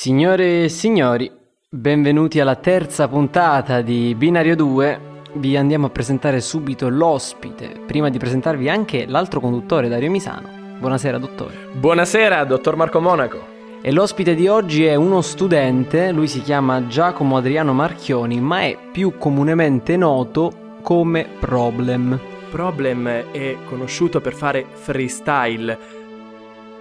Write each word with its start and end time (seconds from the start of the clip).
Signore 0.00 0.62
e 0.62 0.68
signori, 0.68 1.28
benvenuti 1.68 2.38
alla 2.38 2.54
terza 2.54 3.08
puntata 3.08 3.80
di 3.80 4.14
Binario 4.14 4.54
2. 4.54 5.00
Vi 5.32 5.56
andiamo 5.56 5.86
a 5.86 5.90
presentare 5.90 6.40
subito 6.40 6.88
l'ospite, 6.88 7.80
prima 7.84 8.08
di 8.08 8.16
presentarvi 8.16 8.68
anche 8.68 9.06
l'altro 9.06 9.40
conduttore, 9.40 9.88
Dario 9.88 10.08
Misano. 10.08 10.76
Buonasera, 10.78 11.18
dottore. 11.18 11.70
Buonasera, 11.72 12.44
dottor 12.44 12.76
Marco 12.76 13.00
Monaco. 13.00 13.44
E 13.82 13.90
l'ospite 13.90 14.36
di 14.36 14.46
oggi 14.46 14.84
è 14.84 14.94
uno 14.94 15.20
studente, 15.20 16.12
lui 16.12 16.28
si 16.28 16.42
chiama 16.42 16.86
Giacomo 16.86 17.36
Adriano 17.36 17.72
Marchioni, 17.72 18.40
ma 18.40 18.60
è 18.60 18.78
più 18.92 19.18
comunemente 19.18 19.96
noto 19.96 20.76
come 20.80 21.26
Problem. 21.40 22.20
Problem 22.52 23.08
è 23.32 23.56
conosciuto 23.64 24.20
per 24.20 24.32
fare 24.32 24.64
freestyle. 24.70 25.97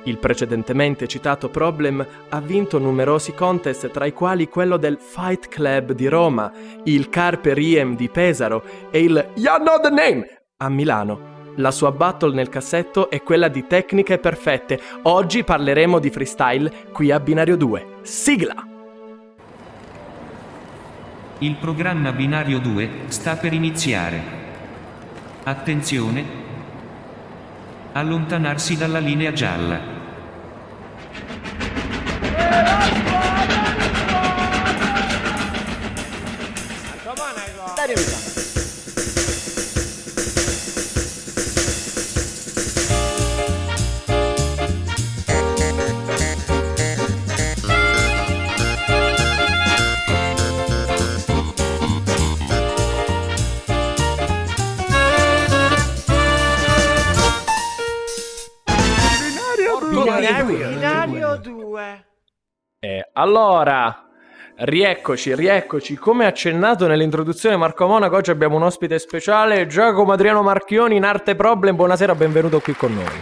Il 0.07 0.19
precedentemente 0.19 1.05
citato 1.05 1.49
Problem 1.49 2.05
ha 2.29 2.39
vinto 2.39 2.79
numerosi 2.79 3.33
contest, 3.33 3.91
tra 3.91 4.05
i 4.05 4.13
quali 4.13 4.48
quello 4.48 4.77
del 4.77 4.98
Fight 4.98 5.49
Club 5.49 5.91
di 5.91 6.07
Roma, 6.07 6.49
il 6.85 7.09
Carpe 7.09 7.53
Riem 7.53 7.98
di 7.98 8.07
Pesaro 8.07 8.63
e 8.89 9.01
il 9.01 9.31
You 9.35 9.57
Know 9.57 9.81
the 9.81 9.89
Name 9.89 10.43
a 10.59 10.70
Milano. 10.70 11.35
La 11.55 11.71
sua 11.71 11.91
battle 11.91 12.34
nel 12.34 12.48
cassetto 12.48 13.09
è 13.09 13.21
quella 13.21 13.49
di 13.49 13.67
tecniche 13.67 14.17
perfette. 14.17 14.79
Oggi 15.03 15.43
parleremo 15.43 15.99
di 15.99 16.09
freestyle 16.09 16.71
qui 16.93 17.12
a 17.12 17.20
Binario 17.20 17.57
2. 17.57 17.87
Sigla! 18.03 18.65
Il 21.39 21.55
programma 21.55 22.13
Binario 22.13 22.59
2 22.59 22.89
sta 23.07 23.35
per 23.35 23.51
iniziare. 23.51 24.21
Attenzione! 25.43 26.45
Allontanarsi 27.91 28.77
dalla 28.77 28.99
linea 28.99 29.34
gialla. 29.34 29.96
Dario 37.88 38.04
Misano. 38.04 38.35
Binario 60.70 61.38
2. 61.38 62.05
E 62.79 63.10
allora, 63.13 64.06
rieccoci, 64.59 65.36
rieccoci. 65.36 65.96
Come 65.96 66.25
accennato 66.25 66.88
nell'introduzione 66.88 67.56
Marco 67.58 67.88
Monaco, 67.88 68.16
oggi 68.16 68.31
abbiamo 68.31 68.56
un 68.56 68.63
ospite 68.63 68.97
speciale, 69.00 69.68
Giacomo 69.68 70.12
Adriano 70.13 70.41
Marchioni 70.41 70.96
in 70.96 71.03
Arte 71.03 71.36
Problem. 71.36 71.75
Buonasera, 71.75 72.16
benvenuto 72.16 72.59
qui 72.59 72.74
con 72.74 72.94
noi. 72.94 73.22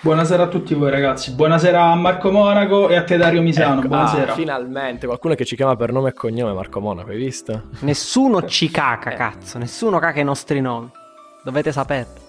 Buonasera 0.00 0.44
a 0.44 0.46
tutti 0.46 0.72
voi 0.74 0.90
ragazzi, 0.90 1.32
buonasera 1.32 1.82
a 1.82 1.94
Marco 1.96 2.30
Monaco 2.30 2.88
e 2.88 2.96
a 2.96 3.02
te 3.02 3.16
Dario 3.16 3.42
Misano, 3.42 3.80
Ecco, 3.80 3.88
buonasera. 3.88 4.32
ah, 4.32 4.34
finalmente, 4.36 5.06
qualcuno 5.06 5.34
che 5.34 5.44
ci 5.44 5.56
chiama 5.56 5.74
per 5.74 5.90
nome 5.90 6.10
e 6.10 6.12
cognome 6.12 6.52
Marco 6.52 6.78
Monaco, 6.78 7.10
hai 7.10 7.16
visto? 7.16 7.62
Nessuno 7.80 8.44
ci 8.44 8.70
caca, 8.70 9.14
cazzo, 9.14 9.58
nessuno 9.58 9.98
caca 9.98 10.20
i 10.20 10.24
nostri 10.24 10.60
nomi. 10.60 10.88
Dovete 11.42 11.72
saperlo. 11.72 12.25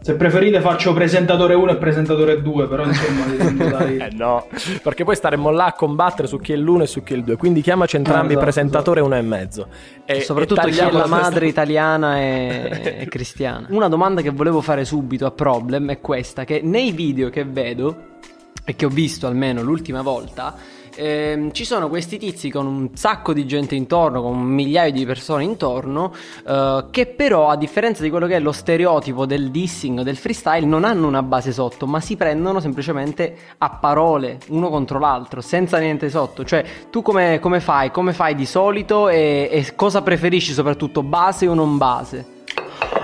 Se 0.00 0.14
preferite 0.14 0.60
faccio 0.60 0.92
presentatore 0.92 1.54
1 1.54 1.72
e 1.72 1.76
presentatore 1.76 2.40
2, 2.40 2.68
però 2.68 2.84
insomma 2.84 3.24
dai... 3.78 3.96
Eh 3.96 4.10
no, 4.12 4.46
perché 4.82 5.04
poi 5.04 5.16
staremmo 5.16 5.50
là 5.50 5.66
a 5.66 5.72
combattere 5.72 6.28
su 6.28 6.38
chi 6.38 6.52
è 6.52 6.56
l'uno 6.56 6.84
e 6.84 6.86
su 6.86 7.02
chi 7.02 7.14
è 7.14 7.16
il 7.16 7.24
due. 7.24 7.36
Quindi 7.36 7.60
chiamaci 7.60 7.96
entrambi 7.96 8.28
esatto, 8.28 8.44
presentatore 8.44 9.00
uno 9.00 9.16
e 9.16 9.22
mezzo. 9.22 9.66
E, 10.04 10.20
Soprattutto 10.20 10.60
e 10.60 10.64
chi 10.64 10.70
è 10.70 10.76
tagliamo 10.76 10.98
la 10.98 11.04
questa- 11.04 11.22
madre 11.22 11.46
italiana 11.48 12.18
e, 12.20 12.96
e 13.00 13.08
cristiana. 13.08 13.66
Una 13.70 13.88
domanda 13.88 14.22
che 14.22 14.30
volevo 14.30 14.60
fare 14.60 14.84
subito 14.84 15.26
a 15.26 15.30
Problem 15.32 15.90
è 15.90 16.00
questa, 16.00 16.44
che 16.44 16.60
nei 16.62 16.92
video 16.92 17.28
che 17.28 17.44
vedo, 17.44 18.16
e 18.64 18.76
che 18.76 18.84
ho 18.84 18.90
visto 18.90 19.26
almeno 19.26 19.62
l'ultima 19.62 20.02
volta, 20.02 20.54
ehm, 20.98 21.52
ci 21.52 21.64
sono 21.64 21.88
questi 21.88 22.18
tizi 22.18 22.50
con 22.50 22.66
un 22.66 22.90
sacco 22.94 23.32
di 23.32 23.46
gente 23.46 23.74
intorno, 23.74 24.20
con 24.20 24.32
un 24.32 24.42
migliaio 24.42 24.90
di 24.90 25.06
persone 25.06 25.44
intorno, 25.44 26.12
eh, 26.46 26.84
che 26.90 27.06
però 27.06 27.48
a 27.48 27.56
differenza 27.56 28.02
di 28.02 28.10
quello 28.10 28.26
che 28.26 28.36
è 28.36 28.40
lo 28.40 28.52
stereotipo 28.52 29.24
del 29.24 29.50
dissing 29.50 30.02
del 30.02 30.16
freestyle 30.16 30.66
non 30.66 30.84
hanno 30.84 31.06
una 31.06 31.22
base 31.22 31.52
sotto, 31.52 31.86
ma 31.86 32.00
si 32.00 32.16
prendono 32.16 32.60
semplicemente 32.60 33.36
a 33.58 33.70
parole 33.70 34.40
uno 34.48 34.68
contro 34.68 34.98
l'altro, 34.98 35.40
senza 35.40 35.78
niente 35.78 36.10
sotto. 36.10 36.44
Cioè, 36.44 36.64
tu 36.90 37.02
come, 37.02 37.38
come 37.38 37.60
fai? 37.60 37.90
Come 37.90 38.12
fai 38.12 38.34
di 38.34 38.46
solito 38.46 39.08
e, 39.08 39.48
e 39.50 39.74
cosa 39.76 40.02
preferisci 40.02 40.52
soprattutto, 40.52 41.02
base 41.02 41.46
o 41.46 41.54
non 41.54 41.76
base? 41.78 42.37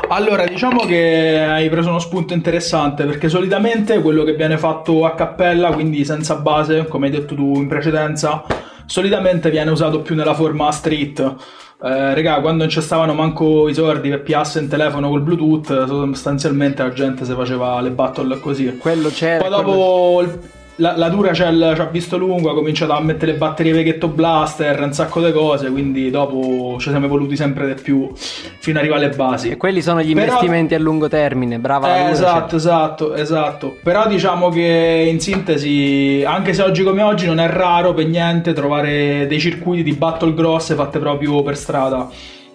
Allora, 0.09 0.47
diciamo 0.47 0.85
che 0.85 1.41
hai 1.49 1.69
preso 1.69 1.89
uno 1.89 1.99
spunto 1.99 2.35
interessante 2.35 3.05
perché 3.05 3.29
solitamente 3.29 4.01
quello 4.01 4.23
che 4.23 4.35
viene 4.35 4.59
fatto 4.59 5.05
a 5.05 5.15
cappella, 5.15 5.71
quindi 5.73 6.05
senza 6.05 6.37
base, 6.37 6.87
come 6.87 7.07
hai 7.07 7.13
detto 7.13 7.35
tu 7.35 7.55
in 7.57 7.67
precedenza, 7.67 8.45
solitamente 8.87 9.51
viene 9.51 9.71
usato 9.71 10.01
più 10.03 10.15
nella 10.15 10.35
forma 10.35 10.71
street. 10.71 11.35
Eh, 11.83 12.15
regà, 12.15 12.41
quando 12.41 12.63
non 12.63 12.69
ci 12.73 12.81
stavano 12.81 13.13
manco 13.13 13.69
i 13.69 13.75
soldi 13.75 14.09
per 14.09 14.23
piasse 14.23 14.61
in 14.61 14.69
telefono 14.69 15.09
col 15.09 15.23
Bluetooth, 15.23 15.87
sostanzialmente 15.87 16.83
la 16.83 16.93
gente 16.93 17.25
si 17.25 17.33
faceva 17.33 17.81
le 17.81 17.91
battle 17.91 18.39
così. 18.41 18.77
Quello 18.79 19.09
c'era. 19.09 19.43
Poi 19.43 19.49
quello- 19.53 19.71
dopo 19.71 20.21
il- 20.23 20.39
la, 20.77 20.97
la 20.97 21.09
Duracell 21.09 21.75
ci 21.75 21.81
ha 21.81 21.85
visto 21.87 22.17
lungo, 22.19 22.51
ha 22.51 22.55
cominciato 22.55 22.93
a 22.93 23.01
mettere 23.01 23.33
le 23.33 23.39
batterie 23.39 23.73
vecchietto 23.73 24.09
blaster, 24.09 24.81
un 24.83 24.93
sacco 24.93 25.21
di 25.25 25.31
cose, 25.33 25.71
quindi 25.71 26.11
dopo 26.11 26.77
ci 26.81 26.91
siamo 26.91 27.07
evoluti 27.07 27.37
sempre 27.37 27.73
di 27.75 27.81
più 27.81 28.11
fino 28.15 28.79
ad 28.79 28.85
arrivare 28.85 29.07
alle 29.07 29.15
basi. 29.15 29.51
E 29.51 29.57
quelli 29.57 29.81
sono 29.83 30.03
gli 30.03 30.13
Però- 30.13 30.27
investimenti 30.27 30.75
a 30.75 30.79
lungo 30.79 31.09
termine, 31.09 31.59
brava 31.59 31.87
Eh, 31.87 31.99
Duracell. 31.99 32.13
esatto, 32.15 32.57
esatto, 32.57 33.15
esatto. 33.15 33.77
Però 33.83 34.07
diciamo 34.09 34.49
che 34.49 35.07
in 35.09 35.21
sintesi, 35.21 36.25
anche 36.27 36.53
se 36.53 36.63
oggi 36.63 36.83
come 36.83 37.03
oggi 37.03 37.27
non 37.27 37.39
è 37.39 37.47
raro 37.49 37.95
per 37.95 38.07
niente 38.07 38.53
trovare 38.53 39.27
dei 39.29 39.39
circuiti 39.39 39.83
di 39.83 39.93
battle 39.93 40.35
grosse 40.35 40.75
fatte 40.75 40.99
proprio 40.99 41.43
per 41.43 41.57
strada. 41.57 42.09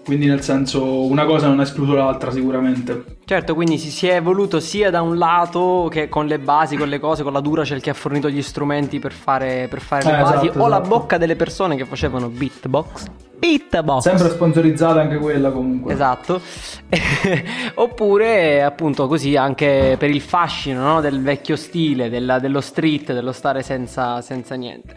Quindi 0.10 0.26
nel 0.26 0.42
senso 0.42 1.04
una 1.06 1.24
cosa 1.26 1.46
non 1.48 1.60
ha 1.60 1.62
escluso 1.62 1.94
l'altra 1.94 2.32
sicuramente. 2.32 3.18
Certo, 3.26 3.54
quindi 3.54 3.78
si, 3.78 3.92
si 3.92 4.08
è 4.08 4.16
evoluto 4.16 4.60
sia 4.60 4.90
da 4.90 5.04
un 5.04 5.20
lato 5.20 5.88
che 5.92 6.10
con 6.10 6.26
le 6.26 6.40
basi, 6.40 6.78
con 6.78 6.90
le 6.90 6.98
cose, 7.00 7.22
con 7.22 7.32
la 7.32 7.42
Duracell 7.42 7.80
che 7.80 7.92
ha 7.92 7.94
fornito 7.94 8.28
gli 8.28 8.42
strumenti 8.42 8.98
per 8.98 9.12
fare, 9.12 9.68
per 9.70 9.82
fare 9.82 10.06
le 10.06 10.18
Eh, 10.18 10.22
basi, 10.24 10.46
esatto, 10.48 10.64
o 10.64 10.68
la 10.68 10.80
esatto. 10.80 10.98
bocca 10.98 11.18
delle 11.20 11.36
persone 11.36 11.76
che 11.76 11.86
facevano 11.86 12.28
beatbox. 12.28 13.06
Beatbox. 13.40 14.02
Sempre 14.04 14.30
sponsorizzata 14.30 15.00
anche 15.00 15.18
quella 15.18 15.50
comunque. 15.50 15.94
Esatto. 15.94 16.42
Oppure 17.76 18.62
appunto 18.64 19.08
così 19.08 19.36
anche 19.36 19.96
per 19.98 20.10
il 20.10 20.22
fascino 20.22 20.82
no, 20.82 21.02
del 21.02 21.22
vecchio 21.22 21.56
stile, 21.56 22.10
della- 22.10 22.40
dello 22.40 22.62
street, 22.62 23.14
dello 23.14 23.32
stare 23.32 23.64
senza, 23.64 24.22
senza 24.22 24.56
niente. 24.56 24.96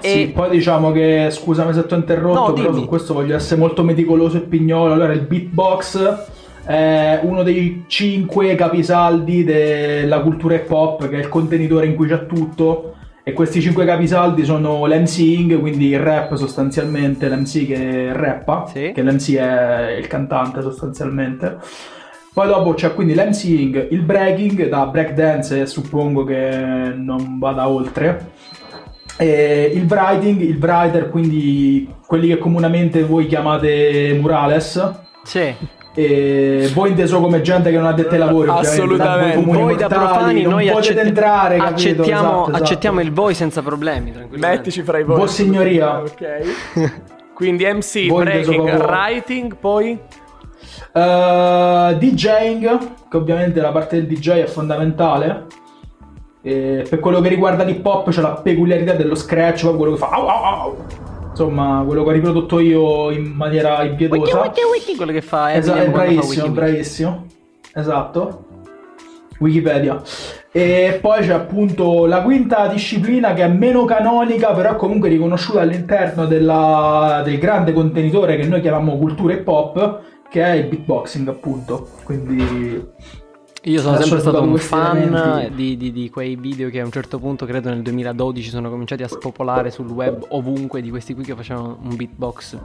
Sì, 0.00 0.30
poi 0.34 0.50
diciamo 0.50 0.90
che 0.92 1.28
scusami 1.30 1.72
se 1.72 1.86
ti 1.86 1.94
ho 1.94 1.96
interrotto, 1.96 2.48
No, 2.48 2.52
però 2.52 2.70
dimmi. 2.70 2.82
su 2.82 2.88
questo 2.88 3.14
voglio 3.14 3.36
essere 3.36 3.60
molto 3.60 3.82
meticoloso 3.82 4.36
e 4.38 4.40
pignolo. 4.40 4.92
Allora, 4.92 5.12
il 5.12 5.20
beatbox 5.22 6.24
è 6.64 7.20
uno 7.22 7.42
dei 7.42 7.84
cinque 7.86 8.54
capisaldi 8.54 9.44
della 9.44 10.20
cultura 10.20 10.54
hip 10.56 10.70
hop, 10.70 11.08
che 11.08 11.16
è 11.16 11.20
il 11.20 11.28
contenitore 11.28 11.86
in 11.86 11.94
cui 11.94 12.08
c'è 12.08 12.26
tutto. 12.26 12.94
E 13.26 13.32
questi 13.32 13.62
cinque 13.62 13.86
capisaldi 13.86 14.44
sono 14.44 14.84
l'MCing, 14.84 15.58
quindi 15.58 15.88
il 15.88 15.98
rap 15.98 16.34
sostanzialmente, 16.34 17.26
l'MC 17.28 17.66
che 17.66 18.12
rappa, 18.12 18.66
Sì. 18.70 18.92
che 18.94 19.02
l'MC 19.02 19.36
è 19.36 19.96
il 19.98 20.06
cantante 20.06 20.60
sostanzialmente. 20.60 21.56
Poi 22.34 22.46
dopo 22.46 22.74
c'è 22.74 22.92
quindi 22.92 23.14
l'MCing, 23.14 23.86
il 23.92 24.02
breaking 24.02 24.68
da 24.68 24.84
breakdance 24.86 25.62
e 25.62 25.66
suppongo 25.66 26.24
che 26.24 26.92
non 26.94 27.38
vada 27.38 27.66
oltre. 27.66 28.32
E 29.16 29.70
il 29.74 29.86
writing, 29.88 30.40
il 30.42 30.58
writer, 30.60 31.08
quindi 31.08 31.88
quelli 32.06 32.28
che 32.28 32.36
comunemente 32.36 33.04
voi 33.04 33.26
chiamate 33.26 34.18
murales. 34.20 34.92
Sì. 35.22 35.54
E 35.96 36.70
voi 36.74 36.90
inteso 36.90 37.20
come 37.20 37.40
gente 37.40 37.70
che 37.70 37.76
non 37.76 37.86
ha 37.86 37.92
detto 37.92 38.14
ai 38.14 38.18
lavori, 38.18 38.48
Assolutamente. 38.50 39.36
comuni 39.36 39.62
Voi 39.62 39.76
da 39.76 39.86
profani 39.86 40.42
non 40.42 40.52
noi 40.54 40.68
accett- 40.68 40.98
entrare, 40.98 41.56
accettiamo, 41.56 42.04
Esatto, 42.28 42.42
esatto. 42.48 42.62
accettiamo 42.62 43.00
il 43.00 43.12
voi 43.12 43.34
senza 43.34 43.62
problemi. 43.62 44.12
Mettici 44.30 44.82
fra 44.82 44.98
i 44.98 45.04
voi. 45.04 45.16
Vossignoria. 45.16 46.00
Ok. 46.00 46.92
Quindi 47.32 47.64
MC, 47.64 48.06
Voi 48.10 48.24
breaking, 48.24 48.68
writing, 48.86 49.56
poi... 49.56 49.98
Uh, 50.92 51.94
DJing, 51.96 52.78
che 53.08 53.16
ovviamente 53.16 53.60
la 53.60 53.70
parte 53.70 53.96
del 53.96 54.06
DJ 54.06 54.42
è 54.42 54.46
fondamentale. 54.46 55.46
E 56.42 56.84
per 56.88 56.98
quello 57.00 57.20
che 57.20 57.28
riguarda 57.28 57.62
l'hip 57.64 57.84
hop 57.86 58.10
c'è 58.10 58.20
la 58.20 58.32
peculiarità 58.34 58.92
dello 58.92 59.14
scratch, 59.14 59.60
proprio 59.60 59.76
quello 59.78 59.92
che 59.92 59.98
fa 59.98 60.08
au, 60.10 60.26
au, 60.26 60.44
au. 60.44 60.76
Insomma, 61.34 61.82
quello 61.84 62.04
che 62.04 62.08
ho 62.10 62.12
riprodotto 62.12 62.60
io 62.60 63.10
in 63.10 63.32
maniera 63.32 63.82
impietosa. 63.82 64.40
Wiki, 64.40 64.60
wiki, 64.60 64.60
wiki, 64.72 64.96
quello 64.96 65.10
che 65.10 65.20
fa 65.20 65.52
Eminem 65.52 65.74
è 65.74 65.90
quando 65.90 65.90
fa 65.90 66.04
bravissimo, 66.04 66.48
bravissimo. 66.48 67.26
Esatto. 67.74 68.44
Wikipedia. 69.40 70.00
E 70.52 70.98
poi 71.02 71.22
c'è 71.22 71.32
appunto 71.32 72.06
la 72.06 72.22
quinta 72.22 72.68
disciplina 72.68 73.34
che 73.34 73.42
è 73.42 73.48
meno 73.48 73.84
canonica, 73.84 74.52
però 74.52 74.76
comunque 74.76 75.08
riconosciuta 75.08 75.60
all'interno 75.60 76.26
della- 76.26 77.22
del 77.24 77.38
grande 77.38 77.72
contenitore 77.72 78.36
che 78.36 78.44
noi 78.44 78.60
chiamiamo 78.60 78.96
cultura 78.96 79.32
hip 79.32 79.48
hop, 79.48 80.00
che 80.30 80.40
è 80.40 80.52
il 80.52 80.66
beatboxing, 80.68 81.26
appunto. 81.26 81.88
Quindi 82.04 82.92
Io 83.66 83.80
sono 83.80 83.98
sempre 83.98 84.20
stato 84.20 84.42
un 84.42 84.58
fan 84.58 85.50
di, 85.54 85.76
di- 85.78 85.90
di 85.92 86.10
quei 86.10 86.36
video 86.36 86.68
che 86.68 86.80
a 86.80 86.84
un 86.84 86.92
certo 86.92 87.18
punto, 87.18 87.46
credo 87.46 87.70
nel 87.70 87.80
2012, 87.82 88.50
sono 88.50 88.68
cominciati 88.68 89.02
a 89.02 89.08
spopolare 89.08 89.70
sul 89.70 89.88
web 89.90 90.24
ovunque 90.30 90.82
di 90.82 90.90
questi 90.90 91.14
qui 91.14 91.24
che 91.24 91.34
facevano 91.34 91.78
un 91.82 91.96
beatbox 91.96 92.58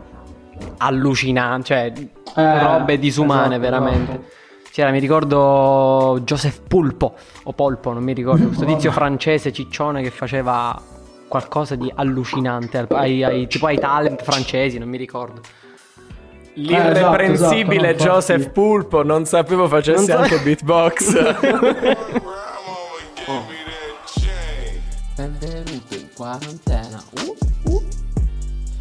allucinante, 0.78 1.66
cioè 1.66 1.94
robe 2.36 3.00
disumane 3.00 3.56
esatto, 3.56 3.60
veramente. 3.62 4.12
esatto. 4.12 4.28
C'era, 4.72 4.92
mi 4.92 5.00
ricordo 5.00 6.19
Joseph 6.25 6.62
Pulpo 6.68 7.16
o 7.44 7.54
Polpo, 7.54 7.94
non 7.94 8.04
mi 8.04 8.13
ricordo, 8.13 8.45
questo 8.48 8.66
tizio 8.66 8.92
francese 8.92 9.52
ciccione 9.54 10.02
che 10.04 10.12
faceva 10.12 10.80
qualcosa 11.28 11.75
di 11.75 11.92
allucinante 11.95 12.78
al- 12.78 12.88
ai, 12.92 13.24
ai- 13.24 13.48
tipo 13.48 13.68
ai 13.68 13.80
talent 13.80 14.22
francesi, 14.22 14.78
non 14.78 14.90
mi 14.90 14.98
ricordo. 14.98 15.42
L'irreprensibile 16.60 17.90
esatto, 17.90 18.04
esatto, 18.04 18.04
no, 18.04 18.14
Joseph 18.14 18.38
infatti. 18.38 18.54
Pulpo, 18.54 19.04
non 19.04 19.26
sapevo 19.26 19.68
facesse 19.68 20.14
Non 20.14 20.28
so- 20.28 20.34
anche 20.34 20.40
beatbox. 20.40 21.14
Benvenuto 25.16 25.96
in 25.96 26.08
quarantena. 26.14 27.04
Uh, 27.22 27.38
uh. 27.72 27.84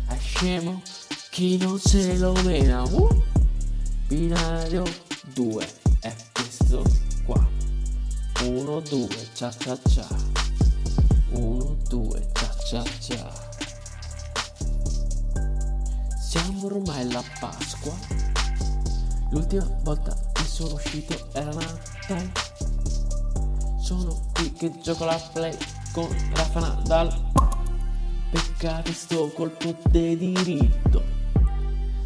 È 0.09 0.17
scemo 0.19 0.83
chi 1.31 1.57
non 1.59 1.79
se 1.79 2.17
lo 2.17 2.33
mena. 2.45 2.83
Uh. 2.83 3.23
Binario 4.07 4.85
2 5.35 5.67
è 6.01 6.13
questo 6.33 6.83
qua. 7.25 7.47
1, 8.43 8.81
2, 8.81 9.09
cia 9.35 9.51
cia 9.51 9.79
cia. 9.89 10.07
1, 11.31 11.77
2, 11.89 12.27
cia 12.33 12.55
cia 12.65 12.83
cia. 13.01 13.48
Siamo 16.29 16.67
ormai 16.67 17.01
alla 17.01 17.25
Pasqua. 17.41 17.97
L'ultima 19.31 19.67
volta 19.83 20.15
che 20.35 20.45
sono 20.45 20.75
uscito 20.75 21.17
era 21.33 21.51
Natale. 21.55 22.33
Sono 23.81 24.29
qui 24.35 24.53
che 24.53 24.79
gioco 24.79 25.07
la 25.07 25.19
play 25.33 25.57
con 25.91 26.07
Rafa 26.35 26.61
Nadal. 26.61 27.33
Peccate 28.31 28.93
sto 28.93 29.31
colpo 29.31 29.75
di 29.89 30.19
diritto. 30.19 31.03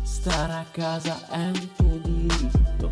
Stare 0.05 0.53
a 0.53 0.67
casa 0.71 1.29
è 1.29 1.47
un 1.47 1.69
tuo 1.75 1.99
diritto. 1.99 2.91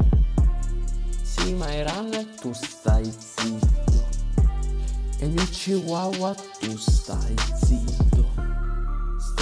Sì, 1.23 1.53
ma 1.53 1.73
Iran 1.73 2.11
tu 2.41 2.53
stai 2.53 3.05
zitto. 3.05 4.05
E 5.19 5.27
il 5.27 5.31
mio 5.31 5.45
chihuahua 5.45 6.35
tu 6.59 6.77
stai 6.77 7.37
zitto. 7.63 8.10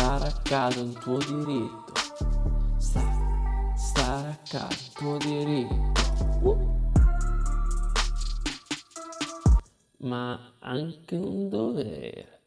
Stare 0.08 0.26
a 0.28 0.40
casa 0.42 0.78
è 0.78 0.82
un 0.82 0.94
tuo 0.94 1.18
diritto. 1.18 1.92
Sta, 2.78 3.02
stare 3.76 4.28
a 4.30 4.38
casa 4.48 4.68
è 4.68 4.72
un 4.72 4.92
tuo 4.94 5.16
diritto. 5.18 5.92
Uh. 6.40 6.88
Ma 10.08 10.54
anche 10.60 11.14
un 11.14 11.50
dovere. 11.50 12.40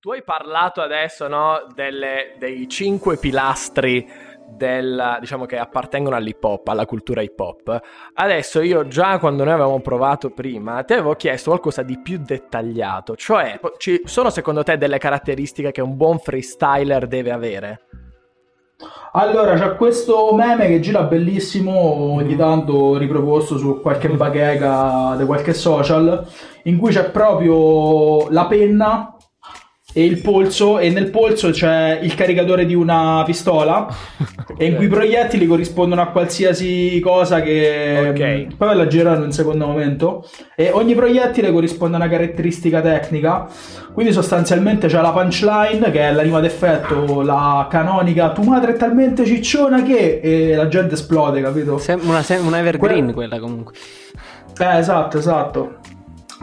Tu 0.00 0.10
hai 0.12 0.24
parlato 0.24 0.80
adesso, 0.80 1.28
no, 1.28 1.66
delle- 1.74 2.36
dei 2.38 2.66
cinque 2.66 3.18
pilastri 3.18 4.08
del, 4.56 5.18
diciamo 5.20 5.46
che 5.46 5.58
appartengono 5.58 6.16
all'hip 6.16 6.42
hop, 6.42 6.68
alla 6.68 6.86
cultura 6.86 7.22
hip 7.22 7.38
hop. 7.38 7.80
Adesso 8.14 8.60
io 8.60 8.86
già 8.86 9.18
quando 9.18 9.44
noi 9.44 9.54
avevamo 9.54 9.80
provato 9.80 10.30
prima, 10.30 10.82
ti 10.82 10.92
avevo 10.92 11.14
chiesto 11.14 11.50
qualcosa 11.50 11.82
di 11.82 11.98
più 12.00 12.18
dettagliato, 12.18 13.16
cioè 13.16 13.60
ci 13.78 14.02
sono 14.04 14.30
secondo 14.30 14.62
te 14.62 14.78
delle 14.78 14.98
caratteristiche 14.98 15.72
che 15.72 15.80
un 15.80 15.96
buon 15.96 16.18
freestyler 16.18 17.06
deve 17.06 17.30
avere? 17.30 17.80
Allora, 19.12 19.54
c'è 19.54 19.76
questo 19.76 20.34
meme 20.34 20.66
che 20.68 20.80
gira 20.80 21.02
bellissimo, 21.02 21.72
ogni 21.72 22.34
tanto 22.34 22.96
riproposto 22.96 23.58
su 23.58 23.80
qualche 23.80 24.08
bacheca 24.10 25.14
di 25.16 25.24
qualche 25.24 25.52
social, 25.52 26.26
in 26.64 26.78
cui 26.78 26.90
c'è 26.90 27.10
proprio 27.10 28.28
la 28.30 28.46
penna 28.46 29.11
e 29.92 30.04
il 30.04 30.20
polso, 30.20 30.78
e 30.78 30.90
nel 30.90 31.10
polso 31.10 31.50
c'è 31.50 31.98
il 32.00 32.14
caricatore 32.14 32.64
di 32.64 32.74
una 32.74 33.22
pistola, 33.24 33.86
e 34.56 34.66
in 34.66 34.76
cui 34.76 34.86
i 34.86 34.88
proiettili 34.88 35.46
corrispondono 35.46 36.00
a 36.00 36.06
qualsiasi 36.06 36.98
cosa 37.00 37.42
che... 37.42 38.08
Ok. 38.10 38.56
Poi 38.56 38.68
ve 38.68 38.74
la 38.74 38.86
girerò 38.86 39.14
in 39.16 39.22
un 39.22 39.32
secondo 39.32 39.66
momento. 39.66 40.26
E 40.56 40.70
ogni 40.72 40.94
proiettile 40.94 41.52
corrisponde 41.52 41.96
a 41.96 42.00
una 42.00 42.08
caratteristica 42.08 42.80
tecnica. 42.80 43.46
Quindi 43.92 44.12
sostanzialmente 44.12 44.86
c'è 44.86 45.00
la 45.00 45.10
punchline, 45.10 45.90
che 45.90 46.00
è 46.00 46.12
la 46.12 46.22
rima 46.22 46.40
d'effetto, 46.40 47.20
la 47.22 47.66
canonica, 47.68 48.30
tu 48.30 48.42
madre 48.42 48.72
è 48.72 48.76
talmente 48.76 49.24
cicciona 49.26 49.82
che... 49.82 50.20
E 50.22 50.54
la 50.54 50.68
gente 50.68 50.94
esplode, 50.94 51.42
capito? 51.42 51.78
Sem- 51.78 52.00
una, 52.04 52.22
sem- 52.22 52.46
una 52.46 52.58
evergreen 52.58 53.04
Que- 53.06 53.14
quella 53.14 53.38
comunque. 53.38 53.74
Eh, 54.58 54.78
esatto, 54.78 55.18
esatto. 55.18 55.76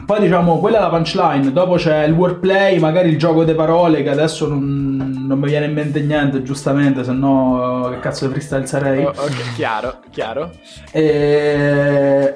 Poi 0.06 0.20
diciamo, 0.20 0.60
quella 0.60 0.78
è 0.78 0.82
la 0.82 0.90
punchline, 0.90 1.52
dopo 1.52 1.76
c'è 1.76 2.04
il 2.04 2.14
wordplay, 2.14 2.80
magari 2.80 3.10
il 3.10 3.18
gioco 3.18 3.44
di 3.44 3.54
parole, 3.54 4.02
che 4.04 4.10
adesso 4.10 4.48
non, 4.48 5.26
non 5.28 5.40
mi 5.40 5.48
viene 5.48 5.66
in 5.66 5.74
mente 5.74 6.02
niente, 6.02 6.42
giustamente, 6.42 7.04
se 7.04 7.12
no 7.12 7.90
che 7.92 8.00
cazzo 8.00 8.26
di 8.26 8.32
freestyle 8.32 8.66
sarei. 8.66 9.06
Oh, 9.06 9.10
ok, 9.10 9.54
chiaro, 9.56 10.00
chiaro. 10.10 10.52
E... 10.92 12.36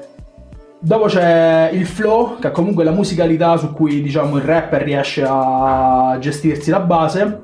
Dopo 0.80 1.06
c'è 1.06 1.70
il 1.72 1.86
flow, 1.86 2.40
che 2.40 2.50
è 2.50 2.52
comunque 2.52 2.84
la 2.84 2.92
musicalità 2.92 3.56
su 3.56 3.72
cui 3.72 4.02
diciamo 4.02 4.36
il 4.36 4.44
rapper 4.44 4.82
riesce 4.84 5.24
a 5.26 6.18
gestirsi 6.20 6.70
la 6.70 6.82
base. 6.82 7.43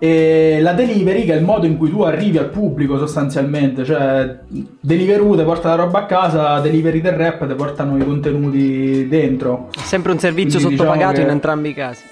E 0.00 0.58
la 0.62 0.74
delivery, 0.74 1.24
che 1.24 1.32
è 1.32 1.36
il 1.36 1.42
modo 1.44 1.66
in 1.66 1.76
cui 1.76 1.90
tu 1.90 2.02
arrivi 2.02 2.38
al 2.38 2.50
pubblico 2.50 2.96
sostanzialmente, 2.98 3.84
cioè 3.84 4.38
Deliveroo 4.80 5.36
ti 5.36 5.42
porta 5.42 5.70
la 5.70 5.74
roba 5.74 6.00
a 6.00 6.06
casa, 6.06 6.60
Delivery 6.60 7.00
del 7.00 7.14
rap 7.14 7.46
ti 7.48 7.54
portano 7.54 7.96
i 7.96 8.04
contenuti 8.04 9.08
dentro. 9.08 9.70
Sempre 9.76 10.12
un 10.12 10.20
servizio 10.20 10.58
Quindi 10.60 10.74
diciamo 10.76 10.90
sottopagato 10.92 11.16
che- 11.20 11.26
in 11.26 11.30
entrambi 11.32 11.68
i 11.70 11.74
casi. 11.74 12.02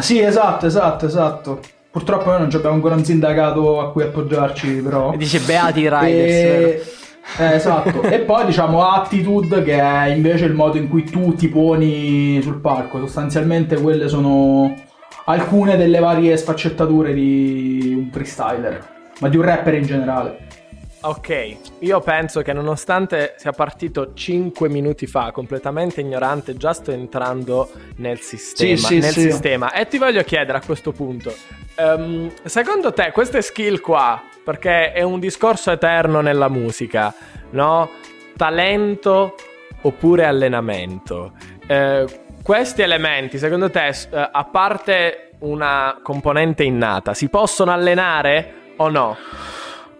Sì, 0.00 0.20
esatto, 0.20 0.66
esatto, 0.66 1.04
esatto. 1.06 1.60
Purtroppo 1.90 2.30
noi 2.30 2.38
non 2.40 2.50
abbiamo 2.52 2.74
ancora 2.74 2.94
un 2.94 3.04
sindacato 3.04 3.80
a 3.80 3.90
cui 3.92 4.04
appoggiarci, 4.04 4.68
però. 4.82 5.12
E 5.12 5.16
dice 5.18 5.40
beati 5.40 5.80
riders. 5.82 6.02
E- 6.32 6.82
eh, 7.40 7.54
esatto. 7.56 8.02
e 8.04 8.20
poi 8.20 8.46
diciamo 8.46 8.88
attitude 8.88 9.62
che 9.62 9.78
è 9.78 10.06
invece 10.14 10.46
il 10.46 10.54
modo 10.54 10.78
in 10.78 10.88
cui 10.88 11.04
tu 11.04 11.34
ti 11.34 11.48
poni 11.48 12.40
sul 12.40 12.60
palco. 12.60 13.00
Sostanzialmente 13.00 13.76
quelle 13.80 14.08
sono 14.08 14.74
alcune 15.28 15.76
delle 15.76 15.98
varie 15.98 16.36
sfaccettature 16.36 17.12
di 17.12 17.94
un 17.96 18.10
freestyler, 18.10 18.86
ma 19.20 19.28
di 19.28 19.36
un 19.36 19.42
rapper 19.42 19.74
in 19.74 19.82
generale. 19.82 20.46
Ok, 21.00 21.56
io 21.80 22.00
penso 22.00 22.42
che 22.42 22.52
nonostante 22.52 23.34
sia 23.36 23.52
partito 23.52 24.14
5 24.14 24.68
minuti 24.68 25.06
fa, 25.06 25.30
completamente 25.30 26.00
ignorante, 26.00 26.56
già 26.56 26.72
sto 26.72 26.90
entrando 26.90 27.70
nel 27.96 28.18
sistema. 28.18 28.76
Sì, 28.76 28.84
sì, 28.84 28.98
nel 28.98 29.12
sì. 29.12 29.20
sistema. 29.20 29.72
E 29.72 29.86
ti 29.86 29.98
voglio 29.98 30.22
chiedere 30.24 30.58
a 30.58 30.62
questo 30.64 30.92
punto, 30.92 31.32
ehm, 31.76 32.32
secondo 32.44 32.92
te 32.92 33.12
queste 33.12 33.42
skill 33.42 33.80
qua, 33.80 34.20
perché 34.42 34.92
è 34.92 35.02
un 35.02 35.20
discorso 35.20 35.70
eterno 35.70 36.20
nella 36.20 36.48
musica, 36.48 37.14
no? 37.50 37.90
Talento 38.34 39.34
oppure 39.82 40.24
allenamento. 40.24 41.32
Eh, 41.66 42.06
questi 42.48 42.80
elementi, 42.80 43.36
secondo 43.36 43.68
te, 43.68 43.88
eh, 43.88 44.28
a 44.32 44.44
parte 44.50 45.32
una 45.40 45.98
componente 46.02 46.64
innata, 46.64 47.12
si 47.12 47.28
possono 47.28 47.72
allenare 47.72 48.72
o 48.78 48.88
no? 48.88 49.18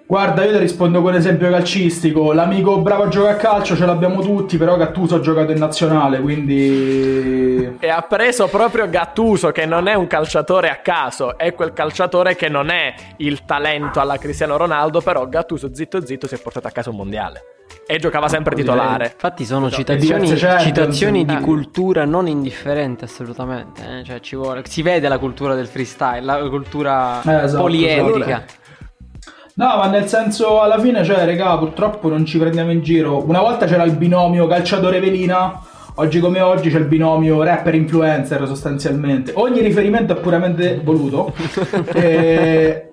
Guarda, 0.06 0.46
io 0.46 0.52
ti 0.52 0.58
rispondo 0.58 1.02
con 1.02 1.10
un 1.10 1.18
esempio 1.18 1.50
calcistico. 1.50 2.32
L'amico 2.32 2.78
bravo 2.78 3.02
a 3.02 3.08
giocare 3.08 3.34
a 3.34 3.36
calcio 3.36 3.76
ce 3.76 3.84
l'abbiamo 3.84 4.22
tutti, 4.22 4.56
però 4.56 4.78
Gattuso 4.78 5.16
ha 5.16 5.20
giocato 5.20 5.52
in 5.52 5.58
nazionale, 5.58 6.20
quindi... 6.20 7.76
E 7.80 7.88
ha 7.90 8.00
preso 8.00 8.46
proprio 8.46 8.88
Gattuso, 8.88 9.50
che 9.50 9.66
non 9.66 9.86
è 9.86 9.92
un 9.92 10.06
calciatore 10.06 10.70
a 10.70 10.76
caso, 10.76 11.36
è 11.36 11.52
quel 11.52 11.74
calciatore 11.74 12.34
che 12.34 12.48
non 12.48 12.70
è 12.70 12.94
il 13.18 13.44
talento 13.44 14.00
alla 14.00 14.16
Cristiano 14.16 14.56
Ronaldo, 14.56 15.02
però 15.02 15.28
Gattuso 15.28 15.74
zitto 15.74 16.02
zitto 16.02 16.26
si 16.26 16.36
è 16.36 16.38
portato 16.38 16.66
a 16.66 16.70
casa 16.70 16.88
un 16.88 16.96
mondiale. 16.96 17.57
E 17.90 17.98
giocava 17.98 18.28
sempre 18.28 18.54
titolare. 18.54 19.10
Infatti 19.14 19.46
sono 19.46 19.68
Esatto. 19.68 19.82
citazioni, 19.82 20.36
citazioni 20.36 21.24
di 21.24 21.34
Eh. 21.36 21.40
cultura 21.40 22.04
non 22.04 22.26
indifferente 22.28 23.06
assolutamente. 23.06 23.80
eh. 24.00 24.04
Cioè, 24.04 24.20
ci 24.20 24.36
vuole- 24.36 24.60
si 24.66 24.82
vede 24.82 25.08
la 25.08 25.16
cultura 25.16 25.54
del 25.54 25.66
freestyle, 25.66 26.20
la 26.20 26.36
cultura 26.50 27.22
Eh, 27.22 27.44
esatto, 27.44 27.62
poliedrica. 27.62 28.44
No, 29.54 29.76
ma 29.78 29.86
nel 29.88 30.06
senso, 30.06 30.60
alla 30.60 30.78
fine, 30.78 31.02
cioè, 31.02 31.24
regà, 31.24 31.56
purtroppo 31.56 32.08
non 32.10 32.26
ci 32.26 32.36
prendiamo 32.36 32.70
in 32.72 32.82
giro. 32.82 33.24
Una 33.26 33.40
volta 33.40 33.64
c'era 33.64 33.84
il 33.84 33.96
binomio 33.96 34.46
calciatore-velina, 34.46 35.60
oggi 35.94 36.20
come 36.20 36.40
oggi 36.42 36.68
c'è 36.70 36.78
il 36.78 36.84
binomio 36.84 37.42
rapper-influencer, 37.42 38.46
sostanzialmente. 38.46 39.32
Ogni 39.34 39.60
riferimento 39.62 40.12
è 40.12 40.20
puramente 40.20 40.78
voluto. 40.84 41.32
e... 41.94 42.90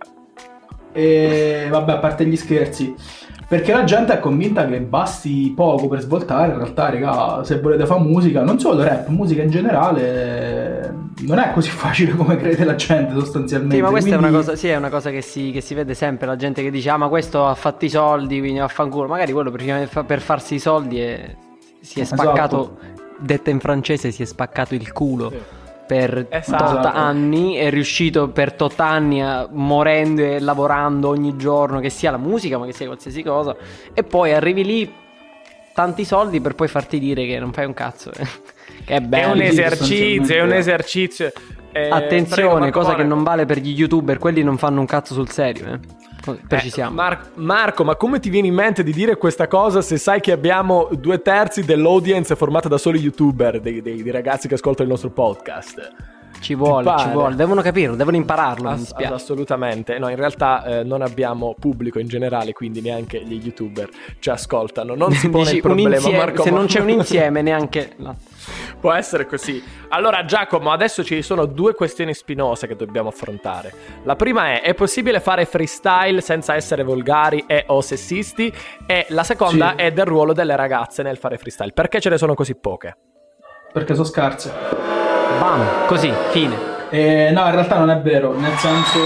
e... 0.93 1.67
vabbè, 1.69 1.91
a 1.91 1.97
parte 1.97 2.25
gli 2.25 2.37
scherzi. 2.37 2.95
Perché 3.47 3.71
la 3.73 3.83
gente 3.83 4.11
è 4.13 4.19
convinta 4.19 4.65
che 4.65 4.79
basti 4.81 5.53
poco 5.55 5.87
per 5.87 6.01
svoltare, 6.01 6.51
in 6.53 6.57
realtà, 6.57 6.89
raga, 6.89 7.43
se 7.43 7.59
volete 7.59 7.85
fare 7.85 8.01
musica, 8.01 8.41
non 8.43 8.59
solo 8.59 8.81
rap, 8.83 9.07
musica 9.09 9.43
in 9.43 9.49
generale, 9.51 10.93
non 11.21 11.37
è 11.37 11.51
così 11.53 11.69
facile 11.71 12.13
come 12.15 12.37
crede 12.37 12.63
la 12.63 12.75
gente 12.75 13.13
sostanzialmente. 13.13 13.75
Sì, 13.75 13.81
ma 13.81 13.89
questa 13.89 14.09
Quindi- 14.17 14.25
è 14.25 14.29
una 14.29 14.37
cosa, 14.39 14.55
sì, 14.55 14.67
è 14.67 14.75
una 14.75 14.89
cosa 14.89 15.11
che, 15.11 15.21
si, 15.21 15.51
che 15.51 15.61
si 15.61 15.73
vede 15.75 15.93
sempre, 15.93 16.25
la 16.27 16.35
gente 16.35 16.63
che 16.63 16.71
dice 16.71 16.89
ah 16.89 16.97
ma 16.97 17.07
questo 17.07 17.45
ha 17.45 17.53
fatto 17.55 17.85
i 17.85 17.89
soldi, 17.89 18.39
quindi 18.39 18.59
vaffanculo, 18.59 19.07
magari 19.07 19.31
quello 19.31 19.51
per, 19.51 20.03
per 20.05 20.21
farsi 20.21 20.55
i 20.55 20.59
soldi 20.59 20.99
è- 20.99 21.35
si 21.81 21.99
è 21.99 22.01
Esatto. 22.01 22.21
spaccato, 22.23 22.77
detta 23.19 23.51
in 23.51 23.59
francese, 23.59 24.09
si 24.11 24.23
è 24.23 24.25
spaccato 24.25 24.73
il 24.73 24.91
culo. 24.91 25.31
Per 25.87 26.27
Esatto. 26.29 26.75
tot 26.81 26.85
anni 26.85 27.55
è 27.55 27.69
riuscito 27.69 28.29
per 28.29 28.53
tot 28.53 28.79
anni 28.79 29.21
a- 29.21 29.47
morendo 29.51 30.21
e 30.21 30.39
lavorando 30.39 31.09
ogni 31.09 31.35
giorno 31.37 31.79
che 31.79 31.89
sia 31.89 32.09
la 32.11 32.17
musica 32.17 32.57
ma 32.57 32.65
che 32.65 32.73
sia 32.73 32.87
qualsiasi 32.87 33.21
cosa 33.21 33.55
e 33.93 34.03
poi 34.03 34.33
arrivi 34.33 34.63
lì 34.65 34.93
tanti 35.73 36.03
soldi 36.05 36.41
per 36.41 36.55
poi 36.55 36.67
farti 36.67 36.97
dire 36.99 37.25
che 37.27 37.37
non 37.37 37.51
fai 37.53 37.65
un 37.65 37.73
cazzo 37.73 38.09
che 38.15 38.23
è 38.85 38.95
È 38.95 38.99
bello 39.01 39.33
un 39.33 39.39
sì, 39.39 39.45
esercizio, 39.45 40.35
è 40.35 40.41
un 40.41 40.53
esercizio. 40.53 41.25
Eh, 41.27 41.31
prego, 41.71 41.95
Attenzione, 41.95 42.59
Marco 42.61 42.79
cosa 42.79 42.95
che 42.95 43.03
non 43.03 43.21
vale 43.23 43.45
per 43.45 43.57
gli 43.59 43.77
youtuber, 43.77 44.17
quelli 44.17 44.41
non 44.43 44.57
fanno 44.57 44.79
un 44.79 44.85
cazzo 44.85 45.13
sul 45.13 45.29
serio, 45.29 45.73
eh. 45.73 45.79
Co- 46.25 46.33
Eh, 46.33 46.39
Precisiamo. 46.47 46.93
Mar- 46.95 47.29
Marco, 47.35 47.83
ma 47.83 47.95
come 47.95 48.19
ti 48.19 48.29
viene 48.29 48.47
in 48.47 48.53
mente 48.55 48.83
di 48.83 48.91
dire 48.91 49.15
questa 49.17 49.47
cosa 49.47 49.81
se 49.81 49.97
sai 49.97 50.19
che 50.21 50.31
abbiamo 50.31 50.89
due 50.91 51.21
terzi 51.21 51.63
dell'audience 51.63 52.35
formata 52.35 52.67
da 52.67 52.77
soli 52.79 52.99
youtuber, 52.99 53.61
dei, 53.61 53.81
dei- 53.81 54.01
dei 54.03 54.11
ragazzi 54.11 54.47
che 54.47 54.55
ascoltano 54.55 54.85
il 54.85 54.89
nostro 54.91 55.11
podcast? 55.11 55.93
ci 56.41 56.53
vuole, 56.53 56.93
ci 56.99 57.09
vuole. 57.09 57.33
Devono 57.33 57.61
capirlo, 57.61 57.95
devono 57.95 58.17
impararlo. 58.17 58.69
Ass- 58.69 58.91
assolutamente. 58.93 59.97
No, 59.97 60.09
in 60.09 60.15
realtà 60.15 60.63
eh, 60.63 60.83
non 60.83 61.01
abbiamo 61.01 61.55
pubblico 61.57 61.97
in 61.97 62.07
generale, 62.07 62.53
quindi 62.53 62.81
neanche 62.81 63.23
gli 63.23 63.41
youtuber 63.43 63.89
ci 64.19 64.29
ascoltano. 64.29 64.93
Non 64.93 65.11
si 65.13 65.27
pone 65.31 65.45
Dici 65.45 65.55
il 65.57 65.61
un 65.63 65.71
problema, 65.71 65.95
insieme- 65.95 66.17
Marco. 66.17 66.43
se 66.43 66.51
ma- 66.51 66.57
non 66.57 66.65
c'è 66.67 66.79
un 66.81 66.89
insieme, 66.99 67.41
neanche. 67.41 67.93
no. 67.97 68.15
Può 68.79 68.91
essere 68.91 69.25
così. 69.25 69.63
Allora, 69.89 70.25
Giacomo, 70.25 70.71
adesso 70.71 71.03
ci 71.03 71.21
sono 71.21 71.45
due 71.45 71.73
questioni 71.73 72.13
spinose 72.13 72.67
che 72.67 72.75
dobbiamo 72.75 73.09
affrontare. 73.09 73.73
La 74.03 74.15
prima 74.15 74.53
è: 74.53 74.61
è 74.61 74.73
possibile 74.73 75.19
fare 75.19 75.45
freestyle 75.45 76.21
senza 76.21 76.55
essere 76.55 76.83
volgari 76.83 77.45
e 77.47 77.63
o 77.67 77.81
sessisti? 77.81 78.53
E 78.85 79.05
la 79.09 79.23
seconda 79.23 79.73
Sì. 79.77 79.83
è 79.83 79.91
del 79.91 80.05
ruolo 80.05 80.33
delle 80.33 80.55
ragazze 80.55 81.03
nel 81.03 81.17
fare 81.17 81.37
freestyle. 81.37 81.71
Perché 81.73 81.99
ce 81.99 82.09
ne 82.09 82.17
sono 82.17 82.33
così 82.33 82.55
poche? 82.55 82.97
Perché 83.71 83.93
sono 83.93 84.05
scarse. 84.05 84.51
Bam, 85.39 85.87
così, 85.87 86.11
fine. 86.29 86.73
Eh, 86.89 87.31
no, 87.31 87.45
in 87.45 87.51
realtà 87.51 87.77
non 87.77 87.89
è 87.89 87.99
vero, 87.99 88.37
nel 88.37 88.55
senso... 88.57 88.99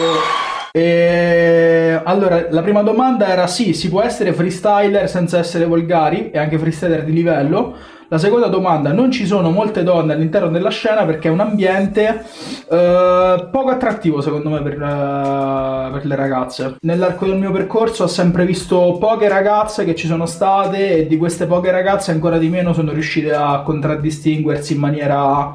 eh, 0.71 1.99
allora, 2.03 2.45
la 2.49 2.61
prima 2.61 2.83
domanda 2.83 3.27
era 3.27 3.47
sì, 3.47 3.73
si 3.73 3.89
può 3.89 4.01
essere 4.01 4.33
freestyler 4.33 5.09
senza 5.09 5.39
essere 5.39 5.65
volgari 5.65 6.29
e 6.29 6.37
anche 6.37 6.59
freestyler 6.59 7.03
di 7.03 7.13
livello. 7.13 7.75
La 8.11 8.17
seconda 8.17 8.47
domanda, 8.47 8.91
non 8.91 9.11
ci 9.11 9.27
sono 9.27 9.51
molte 9.51 9.83
donne 9.83 10.13
all'interno 10.13 10.49
della 10.49 10.71
scena 10.71 11.05
perché 11.05 11.27
è 11.27 11.31
un 11.31 11.41
ambiente 11.41 12.25
eh, 12.67 13.47
poco 13.51 13.69
attrattivo 13.69 14.19
secondo 14.19 14.49
me 14.49 14.63
per, 14.63 14.73
eh, 14.73 15.91
per 15.91 16.05
le 16.07 16.15
ragazze. 16.15 16.77
Nell'arco 16.81 17.27
del 17.27 17.37
mio 17.37 17.51
percorso 17.51 18.05
ho 18.05 18.07
sempre 18.07 18.47
visto 18.47 18.97
poche 18.99 19.29
ragazze 19.29 19.85
che 19.85 19.93
ci 19.93 20.07
sono 20.07 20.25
state 20.25 20.97
e 20.97 21.07
di 21.07 21.17
queste 21.17 21.45
poche 21.45 21.69
ragazze 21.69 22.09
ancora 22.09 22.39
di 22.39 22.49
meno 22.49 22.73
sono 22.73 22.93
riuscite 22.93 23.31
a 23.31 23.61
contraddistinguersi 23.61 24.73
in 24.73 24.79
maniera 24.79 25.53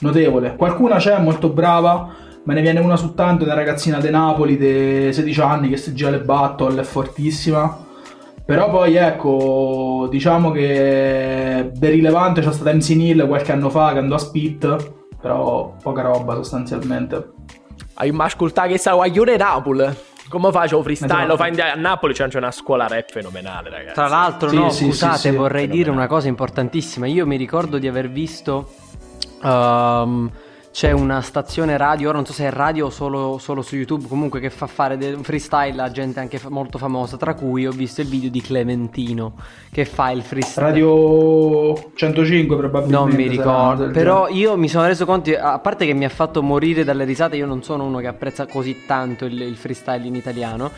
notevole. 0.00 0.56
Qualcuna 0.56 0.96
c'è, 0.96 1.20
molto 1.20 1.50
brava, 1.50 2.08
me 2.42 2.54
ne 2.54 2.62
viene 2.62 2.80
una 2.80 2.96
su 2.96 3.14
tanto, 3.14 3.44
una 3.44 3.54
ragazzina 3.54 4.00
di 4.00 4.10
Napoli 4.10 4.56
di 4.56 5.12
16 5.12 5.40
anni 5.40 5.68
che 5.68 5.76
si 5.76 5.94
gira 5.94 6.10
le 6.10 6.18
battle, 6.18 6.80
è 6.80 6.84
fortissima. 6.84 7.90
Però 8.52 8.68
poi 8.68 8.96
ecco, 8.96 10.08
diciamo 10.10 10.50
che 10.50 11.70
di 11.72 11.88
rilevante 11.88 12.42
c'è 12.42 12.52
stata 12.52 12.70
MC 12.70 12.90
Neal 12.90 13.26
qualche 13.26 13.50
anno 13.50 13.70
fa 13.70 13.94
che 13.94 13.98
andò 14.00 14.16
a 14.16 14.18
Spit, 14.18 14.92
però 15.18 15.74
poca 15.82 16.02
roba 16.02 16.34
sostanzialmente. 16.34 17.30
Hai 17.94 18.10
ma 18.12 18.24
ascoltato 18.24 18.68
che 18.68 18.76
sta 18.76 18.92
guaglione 18.92 19.38
Napoli? 19.38 19.88
Come 20.28 20.50
faccio 20.50 20.82
freestyle? 20.82 21.24
Lo 21.26 21.38
fai 21.38 21.50
in- 21.54 21.60
a 21.62 21.72
Napoli 21.76 22.12
c'è 22.12 22.28
una 22.34 22.50
scuola 22.50 22.86
rap 22.86 23.10
fenomenale, 23.10 23.70
ragazzi. 23.70 23.94
Tra 23.94 24.08
l'altro, 24.08 24.50
Sì, 24.50 24.56
no, 24.56 24.68
sì, 24.68 24.84
scusate, 24.84 25.16
sì, 25.16 25.28
sì. 25.30 25.34
vorrei 25.36 25.62
dire 25.66 25.84
Fenomenale. 25.84 26.06
una 26.06 26.14
cosa 26.14 26.28
importantissima. 26.28 27.06
Io 27.06 27.26
mi 27.26 27.36
ricordo 27.36 27.78
di 27.78 27.88
aver 27.88 28.10
visto. 28.10 28.68
ehm, 29.42 30.30
c'è 30.72 30.90
una 30.90 31.20
stazione 31.20 31.76
radio, 31.76 32.08
ora 32.08 32.16
non 32.16 32.24
so 32.26 32.32
se 32.32 32.46
è 32.46 32.50
radio 32.50 32.86
o 32.86 32.90
solo, 32.90 33.36
solo 33.38 33.60
su 33.60 33.76
YouTube, 33.76 34.08
comunque 34.08 34.40
che 34.40 34.48
fa 34.48 34.66
fare 34.66 34.96
del 34.96 35.18
freestyle 35.22 35.80
a 35.82 35.90
gente 35.90 36.18
anche 36.18 36.38
fa- 36.38 36.48
molto 36.48 36.78
famosa, 36.78 37.18
tra 37.18 37.34
cui 37.34 37.66
ho 37.66 37.70
visto 37.70 38.00
il 38.00 38.08
video 38.08 38.30
di 38.30 38.40
Clementino 38.40 39.34
che 39.70 39.84
fa 39.84 40.10
il 40.10 40.22
freestyle. 40.22 40.66
Radio 40.66 41.90
105 41.94 42.56
probabilmente. 42.56 43.06
Non 43.06 43.14
mi 43.14 43.28
ricordo, 43.28 43.90
però 43.90 44.24
genere. 44.26 44.40
io 44.40 44.56
mi 44.56 44.68
sono 44.68 44.86
reso 44.86 45.04
conto, 45.04 45.30
a 45.38 45.58
parte 45.58 45.84
che 45.84 45.92
mi 45.92 46.06
ha 46.06 46.08
fatto 46.08 46.42
morire 46.42 46.84
dalle 46.84 47.04
risate, 47.04 47.36
io 47.36 47.46
non 47.46 47.62
sono 47.62 47.84
uno 47.84 47.98
che 47.98 48.06
apprezza 48.06 48.46
così 48.46 48.84
tanto 48.86 49.26
il, 49.26 49.40
il 49.42 49.56
freestyle 49.56 50.06
in 50.06 50.14
italiano, 50.14 50.70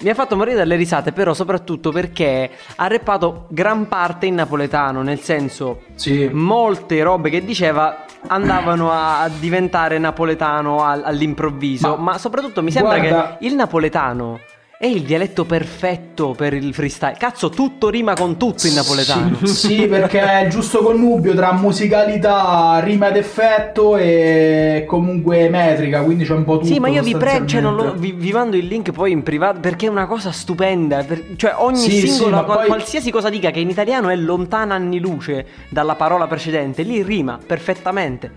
mi 0.00 0.08
ha 0.08 0.14
fatto 0.14 0.34
morire 0.34 0.56
dalle 0.56 0.76
risate 0.76 1.12
però 1.12 1.34
soprattutto 1.34 1.92
perché 1.92 2.50
ha 2.76 2.86
rappato 2.88 3.44
gran 3.48 3.86
parte 3.86 4.24
in 4.26 4.34
napoletano, 4.36 5.02
nel 5.02 5.20
senso 5.20 5.82
Sì. 5.94 6.28
molte 6.32 7.02
robe 7.02 7.28
che 7.28 7.44
diceva 7.44 8.06
andavano 8.26 8.90
a, 8.92 9.28
diventare 9.28 9.98
napoletano 9.98 10.84
al- 10.84 11.02
all'improvviso, 11.04 11.96
ma, 11.96 12.12
Ma- 12.12 12.18
soprattutto 12.18 12.62
mi 12.62 12.70
sembra 12.70 12.98
guarda- 12.98 13.36
che 13.38 13.46
il 13.46 13.54
napoletano 13.54 14.40
è 14.82 14.86
il 14.86 15.02
dialetto 15.02 15.44
perfetto 15.44 16.34
per 16.36 16.54
il 16.54 16.74
freestyle. 16.74 17.14
Cazzo, 17.16 17.50
tutto 17.50 17.88
rima 17.88 18.14
con 18.14 18.36
tutto 18.36 18.66
in 18.66 18.74
napoletano. 18.74 19.36
Sì, 19.44 19.46
sì, 19.46 19.86
perché 19.86 20.18
è 20.20 20.42
il 20.42 20.50
giusto 20.50 20.80
connubio 20.82 21.34
tra 21.36 21.52
musicalità, 21.52 22.80
rima 22.82 23.06
ed 23.06 23.14
effetto 23.14 23.96
e 23.96 24.84
comunque 24.88 25.48
metrica, 25.48 26.02
quindi 26.02 26.24
c'è 26.24 26.32
un 26.32 26.42
po' 26.42 26.54
tutto. 26.54 26.66
Sì, 26.66 26.80
ma 26.80 26.88
io 26.88 27.00
vi 27.00 27.14
prego, 27.14 27.46
cioè, 27.46 27.60
lo- 27.60 27.94
vi, 27.96 28.10
vi 28.10 28.32
mando 28.32 28.56
il 28.56 28.66
link 28.66 28.90
poi 28.90 29.12
in 29.12 29.22
privato 29.22 29.60
perché 29.60 29.86
è 29.86 29.88
una 29.88 30.06
cosa 30.06 30.32
stupenda. 30.32 31.04
per- 31.04 31.26
cioè, 31.36 31.54
ogni 31.58 31.76
Sì, 31.76 32.00
sì, 32.00 32.08
singola, 32.08 32.42
qual- 32.42 32.56
poi- 32.58 32.66
qualsiasi 32.66 33.12
cosa 33.12 33.30
dica 33.30 33.52
che 33.52 33.60
in 33.60 33.68
italiano 33.70 34.08
è 34.08 34.16
lontana 34.16 34.74
anni 34.74 34.98
luce 34.98 35.46
dalla 35.68 35.94
parola 35.94 36.26
precedente, 36.26 36.82
lì 36.82 37.04
rima 37.04 37.38
perfettamente. 37.44 38.32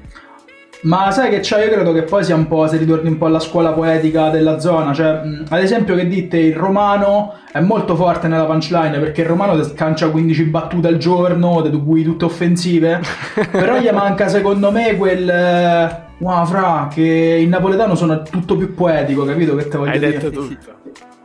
Ma 0.82 1.10
sai 1.12 1.30
che 1.32 1.40
c'è? 1.40 1.66
Io 1.66 1.72
credo 1.72 1.92
che 1.94 2.04
poi 2.04 2.24
sia 2.24 2.36
un 2.36 2.48
po', 2.48 2.68
se 2.68 2.78
ritorni 2.78 3.10
un 3.10 3.18
po' 3.18 3.26
alla 3.26 3.40
scuola 3.40 3.72
poetica 3.72 4.30
della 4.30 4.60
zona, 4.60 4.94
cioè, 4.94 5.20
ad 5.50 5.60
esempio 5.62 5.96
che 5.96 6.08
dite, 6.08 6.38
il 6.38 6.56
romano 6.56 7.34
è 7.52 7.60
molto 7.60 7.96
forte 7.96 8.28
nella 8.28 8.46
punchline, 8.46 9.00
perché 9.00 9.22
il 9.22 9.28
romano 9.28 9.60
ti 9.60 9.74
cancia 9.74 10.10
15 10.10 10.44
battute 10.44 10.88
al 10.88 10.98
giorno, 10.98 11.62
di 11.62 11.82
cui 11.82 12.04
tutte 12.04 12.26
offensive, 12.26 13.00
però 13.52 13.80
gli 13.80 13.90
manca 13.92 14.28
secondo 14.28 14.72
me 14.72 14.96
quel... 14.96 15.30
eh, 15.30 16.04
Wow, 16.18 16.46
fra, 16.46 16.88
che 16.90 17.02
in 17.42 17.50
napoletano 17.50 17.94
sono 17.94 18.22
tutto 18.22 18.56
più 18.56 18.74
poetico, 18.74 19.26
capito 19.26 19.54
che 19.56 19.68
te 19.68 19.78
voglio 19.78 19.92
Hai 19.92 20.00
dire? 20.00 20.12
detto 20.18 20.42
Sì, 20.44 20.48
tutto. 20.48 20.74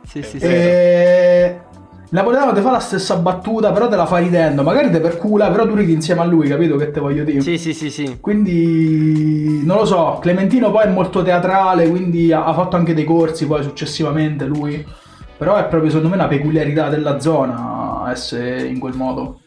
Sì, 0.05 0.21
sì, 0.21 0.35
Eh, 0.35 0.39
sì. 0.39 0.45
E... 0.45 1.61
Napoletano 2.11 2.51
ti 2.51 2.59
fa 2.59 2.71
la 2.71 2.79
stessa 2.79 3.15
battuta, 3.15 3.71
però 3.71 3.87
te 3.87 3.95
la 3.95 4.05
fa 4.05 4.17
ridendo, 4.17 4.63
magari 4.63 4.91
te 4.91 4.99
percula, 4.99 5.49
però 5.49 5.65
tu 5.65 5.75
ridi 5.75 5.93
insieme 5.93 6.19
a 6.19 6.25
lui, 6.25 6.49
capito 6.49 6.75
che 6.75 6.91
te 6.91 6.99
voglio 6.99 7.23
dire? 7.23 7.39
Sì, 7.39 7.57
sì, 7.57 7.73
sì, 7.73 7.89
sì. 7.89 8.17
Quindi 8.19 9.61
non 9.63 9.77
lo 9.77 9.85
so, 9.85 10.17
Clementino 10.19 10.71
poi 10.71 10.87
è 10.87 10.89
molto 10.89 11.23
teatrale, 11.23 11.87
quindi 11.87 12.33
ha, 12.33 12.43
ha 12.43 12.53
fatto 12.53 12.75
anche 12.75 12.93
dei 12.93 13.05
corsi 13.05 13.47
poi 13.47 13.63
successivamente 13.63 14.45
lui. 14.45 14.85
Però 15.37 15.55
è 15.55 15.65
proprio 15.67 15.89
secondo 15.89 16.09
me 16.09 16.15
una 16.15 16.27
peculiarità 16.27 16.89
della 16.89 17.19
zona 17.21 18.11
essere 18.11 18.63
in 18.63 18.77
quel 18.77 18.93
modo. 18.93 19.40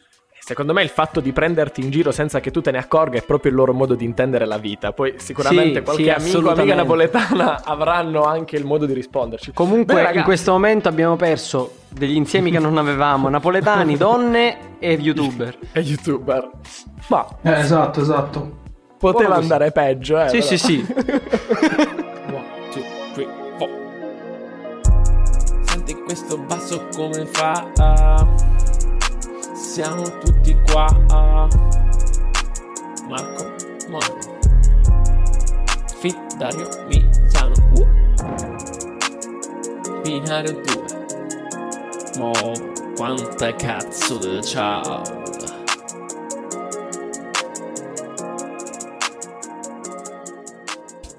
Secondo 0.47 0.75
me 0.75 0.83
il 0.83 0.91
fatto 0.91 1.21
di 1.21 1.33
prenderti 1.33 1.81
in 1.81 1.89
giro 1.89 2.13
senza 2.13 2.39
che 2.39 2.51
tu 2.51 2.61
te 2.61 2.71
ne 2.71 2.77
accorga 2.77 3.17
è 3.17 3.23
proprio 3.23 3.51
il 3.51 3.57
loro 3.57 3.73
modo 3.73 3.95
di 3.95 4.05
intendere 4.05 4.45
la 4.45 4.59
vita. 4.59 4.93
Poi 4.93 5.15
sicuramente 5.17 5.79
Sì, 5.79 5.83
qualche 5.83 6.03
sì, 6.03 6.11
amico 6.37 6.51
amica 6.51 6.75
napoletana 6.75 7.63
avranno 7.65 8.25
anche 8.25 8.57
il 8.57 8.67
modo 8.67 8.85
di 8.85 8.93
risponderci. 8.93 9.53
Comunque, 9.55 10.03
Beh, 10.03 10.19
in 10.19 10.23
questo 10.23 10.53
momento 10.53 10.87
abbiamo 10.91 11.17
perso 11.17 11.77
degli 11.89 12.15
insiemi 12.15 12.51
che 12.51 12.59
non 12.59 12.77
avevamo: 12.77 13.31
napoletani, 13.31 13.97
donne 13.97 14.77
e 14.81 14.93
youtuber. 14.93 15.57
è 15.73 15.79
youtuber. 15.79 16.51
Ma 17.07 17.27
Eh, 17.41 17.61
esatto, 17.61 18.03
esatto. 18.03 18.57
poteva 18.99 19.37
andare 19.37 19.73
peggio, 19.73 20.21
eh. 20.21 20.29
Sì, 20.29 20.41
però. 20.41 20.47
sì, 20.47 20.59
sì. 20.59 20.85
Senti 25.63 25.95
questo 26.05 26.37
basso 26.37 26.87
come 26.95 27.25
fa? 27.33 27.67
Siamo 29.75 30.04
tutti 30.21 30.57
qua. 30.71 30.87
Marco, 33.09 33.57
Mono. 33.88 34.21
Fit 35.99 36.37
Dario 36.37 36.69
Misano. 36.87 37.54
Uh. 37.75 37.85
Binario 40.02 40.52
2. 40.61 40.75
Mo 42.19 42.31
quanta 42.95 43.52
cazzo 43.57 44.16
di 44.19 44.40
ciao. 44.45 45.02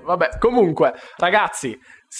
Vabbè, 0.05 0.37
comunque, 0.37 0.93
ragazzi, 1.17 1.77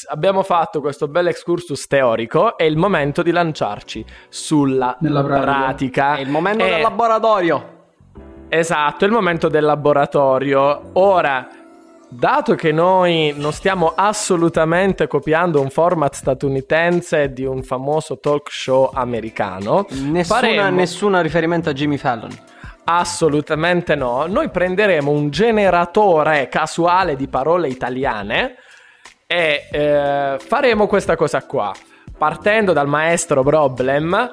abbiamo 0.07 0.43
fatto 0.43 0.81
questo 0.81 1.07
bel 1.07 1.27
excursus 1.27 1.87
teorico, 1.87 2.57
è 2.57 2.63
il 2.63 2.77
momento 2.77 3.21
di 3.21 3.31
lanciarci 3.31 4.05
sulla 4.29 4.95
Nella 4.99 5.23
pratica. 5.23 5.51
pratica. 5.55 6.15
È 6.15 6.21
il 6.21 6.29
momento 6.29 6.63
E- 6.65 6.69
del 6.69 6.81
laboratorio. 6.81 7.69
Esatto, 8.49 9.03
è 9.05 9.07
il 9.07 9.13
momento 9.13 9.47
del 9.49 9.63
laboratorio. 9.63 10.91
Ora, 10.93 11.47
dato 12.07 12.55
che 12.55 12.71
noi 12.71 13.33
non 13.35 13.51
stiamo 13.51 13.93
assolutamente 13.95 15.07
copiando 15.07 15.59
un 15.59 15.69
format 15.69 16.13
statunitense 16.13 17.33
di 17.33 17.43
un 17.43 17.63
famoso 17.63 18.19
talk 18.19 18.49
show 18.51 18.89
americano, 18.93 19.85
Nessuna, 19.89 20.23
faremo- 20.39 20.69
nessuna 20.69 21.21
riferimento 21.21 21.69
a 21.69 21.73
Jimmy 21.73 21.97
Fallon. 21.97 22.29
Assolutamente 22.87 23.95
no. 23.95 24.25
Noi 24.27 24.49
prenderemo 24.49 25.09
un 25.09 25.31
generatore 25.31 26.47
casuale 26.49 27.15
di 27.15 27.27
parole 27.27 27.67
italiane 27.67 28.57
e 29.27 29.67
eh, 29.71 30.35
faremo 30.39 30.87
questa 30.87 31.15
cosa 31.15 31.43
qua. 31.43 31.71
Partendo 32.17 32.71
dal 32.73 32.87
maestro 32.87 33.43
Problem, 33.43 34.29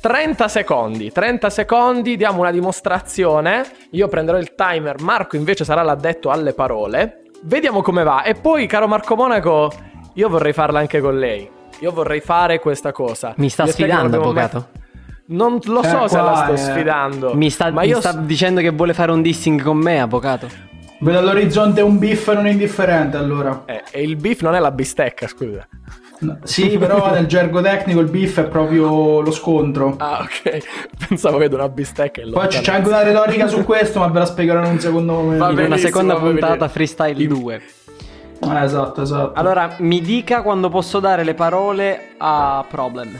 30 0.00 0.48
secondi. 0.48 1.12
30 1.12 1.50
secondi, 1.50 2.16
diamo 2.16 2.40
una 2.40 2.50
dimostrazione. 2.50 3.64
Io 3.90 4.08
prenderò 4.08 4.38
il 4.38 4.54
timer, 4.54 5.00
Marco 5.02 5.36
invece 5.36 5.64
sarà 5.64 5.82
l'addetto 5.82 6.30
alle 6.30 6.54
parole. 6.54 7.22
Vediamo 7.42 7.82
come 7.82 8.02
va. 8.02 8.22
E 8.22 8.34
poi, 8.34 8.66
caro 8.66 8.88
Marco 8.88 9.14
Monaco, 9.14 9.70
io 10.14 10.28
vorrei 10.28 10.52
farla 10.52 10.80
anche 10.80 11.00
con 11.00 11.18
lei. 11.18 11.48
Io 11.80 11.92
vorrei 11.92 12.20
fare 12.20 12.58
questa 12.58 12.92
cosa. 12.92 13.32
Mi 13.36 13.48
sta 13.48 13.64
Io 13.64 13.70
sfidando, 13.72 14.16
avvocato? 14.16 14.68
Non 15.26 15.58
lo 15.64 15.82
so 15.84 16.04
Eh, 16.04 16.08
se 16.08 16.16
la 16.20 16.34
sto 16.34 16.52
è- 16.52 16.56
sfidando. 16.56 17.34
Mi 17.34 17.48
sta, 17.50 17.70
ma 17.70 17.82
mi 17.82 17.94
sta 17.94 18.10
s- 18.10 18.16
dicendo 18.18 18.60
che 18.60 18.70
vuole 18.70 18.92
fare 18.94 19.12
un 19.12 19.22
dissing 19.22 19.62
con 19.62 19.76
me, 19.78 20.00
avvocato. 20.00 20.48
Vedo 21.02 21.18
all'orizzonte 21.18 21.80
un 21.80 21.98
biff 21.98 22.30
non 22.32 22.46
indifferente 22.46 23.16
allora. 23.16 23.62
Eh, 23.64 23.82
e 23.90 24.02
il 24.02 24.16
beef 24.16 24.42
non 24.42 24.54
è 24.54 24.58
la 24.58 24.70
bistecca, 24.70 25.26
scusa. 25.26 25.66
No, 26.18 26.38
Sì, 26.42 26.76
però 26.76 27.10
nel 27.10 27.24
gergo 27.26 27.62
tecnico 27.62 28.00
il 28.00 28.10
biff 28.10 28.38
è 28.38 28.44
proprio 28.44 29.20
lo 29.22 29.30
scontro. 29.30 29.94
Ah, 29.96 30.20
ok. 30.20 30.58
Pensavo 31.08 31.38
che 31.38 31.46
una 31.46 31.70
bistecca. 31.70 32.20
Poi 32.30 32.48
c- 32.48 32.60
c'è 32.60 32.74
anche 32.74 32.88
una 32.88 33.02
retorica 33.02 33.46
su 33.46 33.64
questo, 33.64 33.98
ma 34.00 34.08
ve 34.08 34.18
la 34.18 34.26
spiegherò 34.26 34.62
in 34.62 34.72
un 34.72 34.78
secondo 34.78 35.14
momento. 35.14 35.44
Va 35.44 35.50
In 35.52 35.58
una 35.60 35.78
seconda 35.78 36.16
puntata. 36.16 36.68
Freestyle 36.68 37.26
2. 37.26 37.62
Eh, 38.42 38.62
esatto, 38.62 39.00
esatto. 39.00 39.38
Allora, 39.40 39.76
mi 39.78 40.02
dica 40.02 40.42
quando 40.42 40.68
posso 40.68 41.00
dare 41.00 41.24
le 41.24 41.32
parole 41.34 42.08
a 42.18 42.62
Problem. 42.68 43.18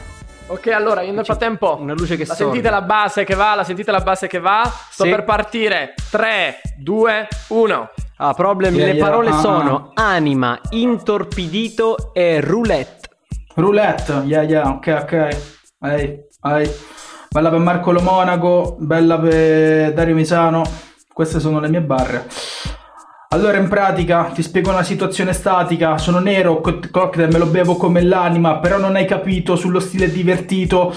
Ok, 0.51 0.67
allora, 0.67 1.01
io 1.01 1.13
nel 1.13 1.23
frattempo. 1.23 1.77
una 1.79 1.93
luce 1.93 2.17
che 2.17 2.25
La 2.25 2.33
sorge. 2.33 2.43
sentite 2.43 2.69
la 2.69 2.81
base 2.81 3.23
che 3.23 3.35
va? 3.35 3.55
La 3.55 3.63
sentite 3.63 3.89
la 3.89 4.01
base 4.01 4.27
che 4.27 4.39
va? 4.39 4.63
Sto 4.89 5.05
Sì. 5.05 5.09
per 5.09 5.23
partire. 5.23 5.93
3, 6.09 6.59
2, 6.77 7.27
1. 7.47 7.89
Ah, 8.17 8.33
Problem, 8.33 8.75
Yeah, 8.75 8.85
le 8.87 8.91
yeah, 8.93 9.05
parole 9.05 9.29
ah, 9.29 9.39
sono 9.39 9.91
anima, 9.95 10.59
intorpidito 10.71 12.11
e 12.13 12.41
roulette. 12.41 13.07
Roulette, 13.55 14.11
yeah, 14.25 14.41
yeah, 14.43 14.67
ok, 14.67 14.97
ok. 15.01 15.37
Ehi, 15.83 16.19
ehi. 16.43 16.71
Bella 17.29 17.49
per 17.49 17.59
Marco 17.59 17.91
Lo 17.93 18.01
Monaco, 18.01 18.75
bella 18.77 19.17
per 19.17 19.93
Dario 19.93 20.15
Misano. 20.15 20.63
Queste 21.13 21.39
sono 21.39 21.59
le 21.61 21.69
mie 21.69 21.81
barre. 21.81 22.27
Allora, 23.33 23.57
in 23.57 23.69
pratica, 23.69 24.25
ti 24.33 24.41
spiego 24.43 24.71
una 24.71 24.83
situazione 24.83 25.31
statica. 25.31 25.97
Sono 25.97 26.19
nero, 26.19 26.59
co- 26.59 26.81
cocktail 26.91 27.31
me 27.31 27.37
lo 27.37 27.45
bevo 27.45 27.77
come 27.77 28.01
l'anima, 28.01 28.59
però 28.59 28.77
non 28.77 28.97
hai 28.97 29.05
capito 29.05 29.55
sullo 29.55 29.79
stile 29.79 30.11
divertito. 30.11 30.93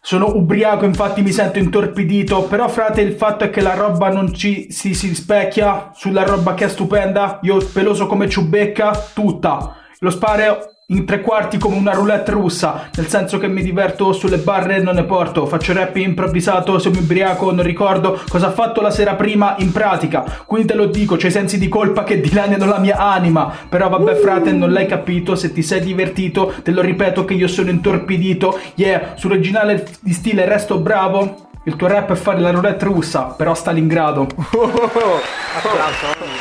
Sono 0.00 0.34
ubriaco, 0.34 0.86
infatti 0.86 1.20
mi 1.20 1.32
sento 1.32 1.58
intorpidito. 1.58 2.44
Però, 2.44 2.66
frate, 2.66 3.02
il 3.02 3.12
fatto 3.12 3.44
è 3.44 3.50
che 3.50 3.60
la 3.60 3.74
roba 3.74 4.08
non 4.08 4.32
ci 4.32 4.72
si, 4.72 4.94
si 4.94 5.08
rispecchia 5.08 5.90
sulla 5.92 6.22
roba 6.22 6.54
che 6.54 6.64
è 6.64 6.68
stupenda. 6.68 7.40
Io 7.42 7.58
peloso 7.58 8.06
come 8.06 8.26
ciubecca, 8.26 9.08
tutta. 9.12 9.76
Lo 10.02 10.08
sparo 10.08 10.70
in 10.86 11.04
tre 11.04 11.20
quarti 11.20 11.58
come 11.58 11.76
una 11.76 11.92
roulette 11.92 12.30
russa. 12.30 12.88
Nel 12.96 13.06
senso 13.06 13.36
che 13.36 13.48
mi 13.48 13.60
diverto 13.62 14.14
sulle 14.14 14.38
barre 14.38 14.76
e 14.76 14.80
non 14.80 14.94
ne 14.94 15.04
porto. 15.04 15.44
Faccio 15.44 15.74
rap 15.74 15.94
improvvisato, 15.96 16.78
se 16.78 16.88
mi 16.88 17.00
ubriaco 17.00 17.52
non 17.52 17.62
ricordo 17.62 18.18
cosa 18.26 18.46
ha 18.46 18.50
fatto 18.50 18.80
la 18.80 18.90
sera 18.90 19.14
prima 19.14 19.56
in 19.58 19.72
pratica. 19.72 20.24
Quindi 20.46 20.68
te 20.68 20.74
lo 20.74 20.86
dico, 20.86 21.16
c'è 21.16 21.28
sensi 21.28 21.58
di 21.58 21.68
colpa 21.68 22.02
che 22.02 22.18
dilaniano 22.18 22.64
la 22.64 22.78
mia 22.78 22.96
anima. 22.96 23.52
Però 23.68 23.90
vabbè, 23.90 24.14
frate, 24.14 24.52
non 24.52 24.72
l'hai 24.72 24.86
capito. 24.86 25.34
Se 25.34 25.52
ti 25.52 25.62
sei 25.62 25.80
divertito, 25.80 26.54
te 26.62 26.70
lo 26.70 26.80
ripeto 26.80 27.26
che 27.26 27.34
io 27.34 27.46
sono 27.46 27.68
intorpidito. 27.68 28.58
Yeah, 28.76 29.16
sull'originale 29.16 29.86
di 30.00 30.14
stile 30.14 30.46
resto 30.46 30.78
bravo. 30.78 31.49
Il 31.64 31.76
tuo 31.76 31.88
rap 31.88 32.10
è 32.12 32.14
fare 32.14 32.40
la 32.40 32.50
roulette 32.50 32.86
russa, 32.86 33.34
però 33.36 33.52
Stalingrado. 33.54 34.26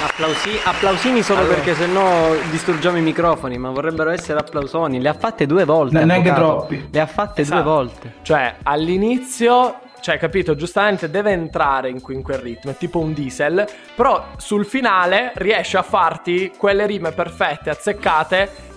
Applausi- 0.06 0.60
applausini 0.64 1.22
solo 1.22 1.46
perché 1.46 1.76
sennò 1.76 2.34
distruggiamo 2.50 2.98
i 2.98 3.02
microfoni, 3.02 3.58
ma 3.58 3.70
vorrebbero 3.70 4.12
essere 4.12 4.40
applausoni. 4.40 5.02
Le 5.02 5.10
ha 5.10 5.14
fatte 5.14 5.46
due 5.46 5.66
volte. 5.66 5.98
Ne- 6.00 6.06
neanche 6.06 6.32
troppi. 6.34 6.88
Le 6.90 7.00
ha 7.02 7.06
fatte 7.06 7.42
Esatto. 7.42 7.62
due 7.62 7.72
volte. 7.72 8.14
Cioè, 8.22 8.56
all'inizio, 8.64 9.80
cioè, 10.00 10.18
capito, 10.18 10.56
giustamente 10.56 11.10
deve 11.10 11.32
entrare 11.32 11.90
in, 11.90 12.00
in 12.08 12.22
quel 12.22 12.40
ritmo, 12.40 12.72
è 12.72 12.78
tipo 12.78 13.00
un 13.00 13.12
diesel, 13.14 13.68
però 13.96 14.24
sul 14.38 14.66
finale 14.66 15.32
riesce 15.36 15.78
a 15.78 15.84
farti 15.84 16.54
quelle 16.56 16.86
rime 16.86 17.12
perfette, 17.12 17.70
azzeccate, 17.70 18.68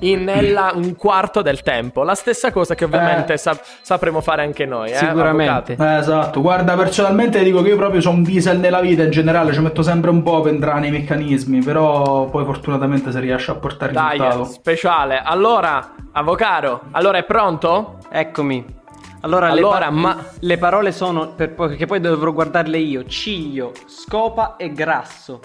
in 0.00 0.24
nella- 0.24 0.72
un 0.74 0.96
quarto 0.96 1.42
del 1.42 1.62
tempo. 1.62 2.02
La 2.02 2.14
stessa 2.14 2.50
cosa 2.52 2.74
che 2.74 2.84
ovviamente 2.84 3.34
Eh. 3.34 3.36
sa- 3.36 3.58
sapremo 3.82 4.20
fare 4.20 4.42
anche 4.42 4.64
noi, 4.66 4.90
eh, 4.90 4.94
Sicuramente. 4.96 5.76
Eh, 5.78 5.96
esatto, 5.98 6.40
guarda, 6.40 6.74
personalmente 6.76 7.42
dico 7.42 7.62
che 7.62 7.68
io 7.70 7.76
proprio 7.76 8.00
sono 8.00 8.16
un 8.16 8.22
diesel 8.22 8.58
nella 8.58 8.80
vita 8.80 9.02
in 9.02 9.10
generale, 9.10 9.52
ci 9.52 9.60
metto 9.60 9.82
sempre 9.82 10.10
un 10.10 10.22
po' 10.22 10.40
per 10.40 10.52
entrare 10.52 10.80
nei 10.80 10.90
meccanismi, 10.90 11.60
però 11.60 12.26
poi 12.26 12.44
fortunatamente 12.44 13.12
si 13.12 13.18
riesce 13.20 13.50
a 13.50 13.54
portare 13.54 13.92
Dai, 13.92 14.12
risultato. 14.18 14.44
speciale. 14.44 15.20
Allora, 15.22 15.94
avvocato, 16.12 16.80
allora 16.92 17.18
è 17.18 17.24
pronto? 17.24 17.98
Eccomi. 18.10 18.78
Allora, 19.22 19.48
Allora, 19.50 19.78
le, 19.78 19.84
pa- 19.84 19.90
ma- 19.90 20.16
le 20.40 20.56
parole 20.56 20.92
sono, 20.92 21.34
per 21.34 21.52
poi- 21.52 21.68
perché 21.68 21.84
poi 21.84 22.00
dovrò 22.00 22.32
guardarle 22.32 22.78
io, 22.78 23.04
ciglio, 23.04 23.72
scopa 23.86 24.56
e 24.56 24.72
grasso. 24.72 25.40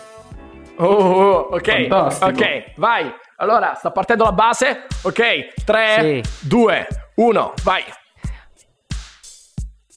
Oh, 0.77 0.85
oh, 0.85 1.37
ok, 1.51 1.87
Fantastico. 1.87 2.25
ok, 2.29 2.63
vai. 2.77 3.13
Allora, 3.37 3.73
sta 3.75 3.91
partendo 3.91 4.23
la 4.23 4.31
base. 4.31 4.85
Ok, 5.01 5.63
3, 5.65 6.21
Sì. 6.23 6.47
2, 6.47 6.87
1, 7.15 7.53
vai. 7.63 7.83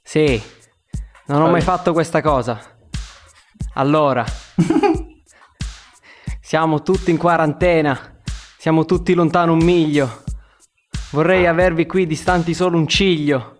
Sì, 0.02 0.42
non 1.26 1.42
ho 1.42 1.50
mai 1.50 1.60
fatto 1.60 1.92
questa 1.92 2.20
cosa. 2.20 2.58
Allora, 3.74 4.24
siamo 6.40 6.82
tutti 6.82 7.10
in 7.10 7.18
quarantena, 7.18 8.20
siamo 8.56 8.84
tutti 8.84 9.14
lontano 9.14 9.52
un 9.52 9.62
miglio. 9.62 10.22
Vorrei 11.10 11.46
avervi 11.46 11.86
qui 11.86 12.06
distanti 12.06 12.54
solo 12.54 12.76
un 12.76 12.88
ciglio. 12.88 13.56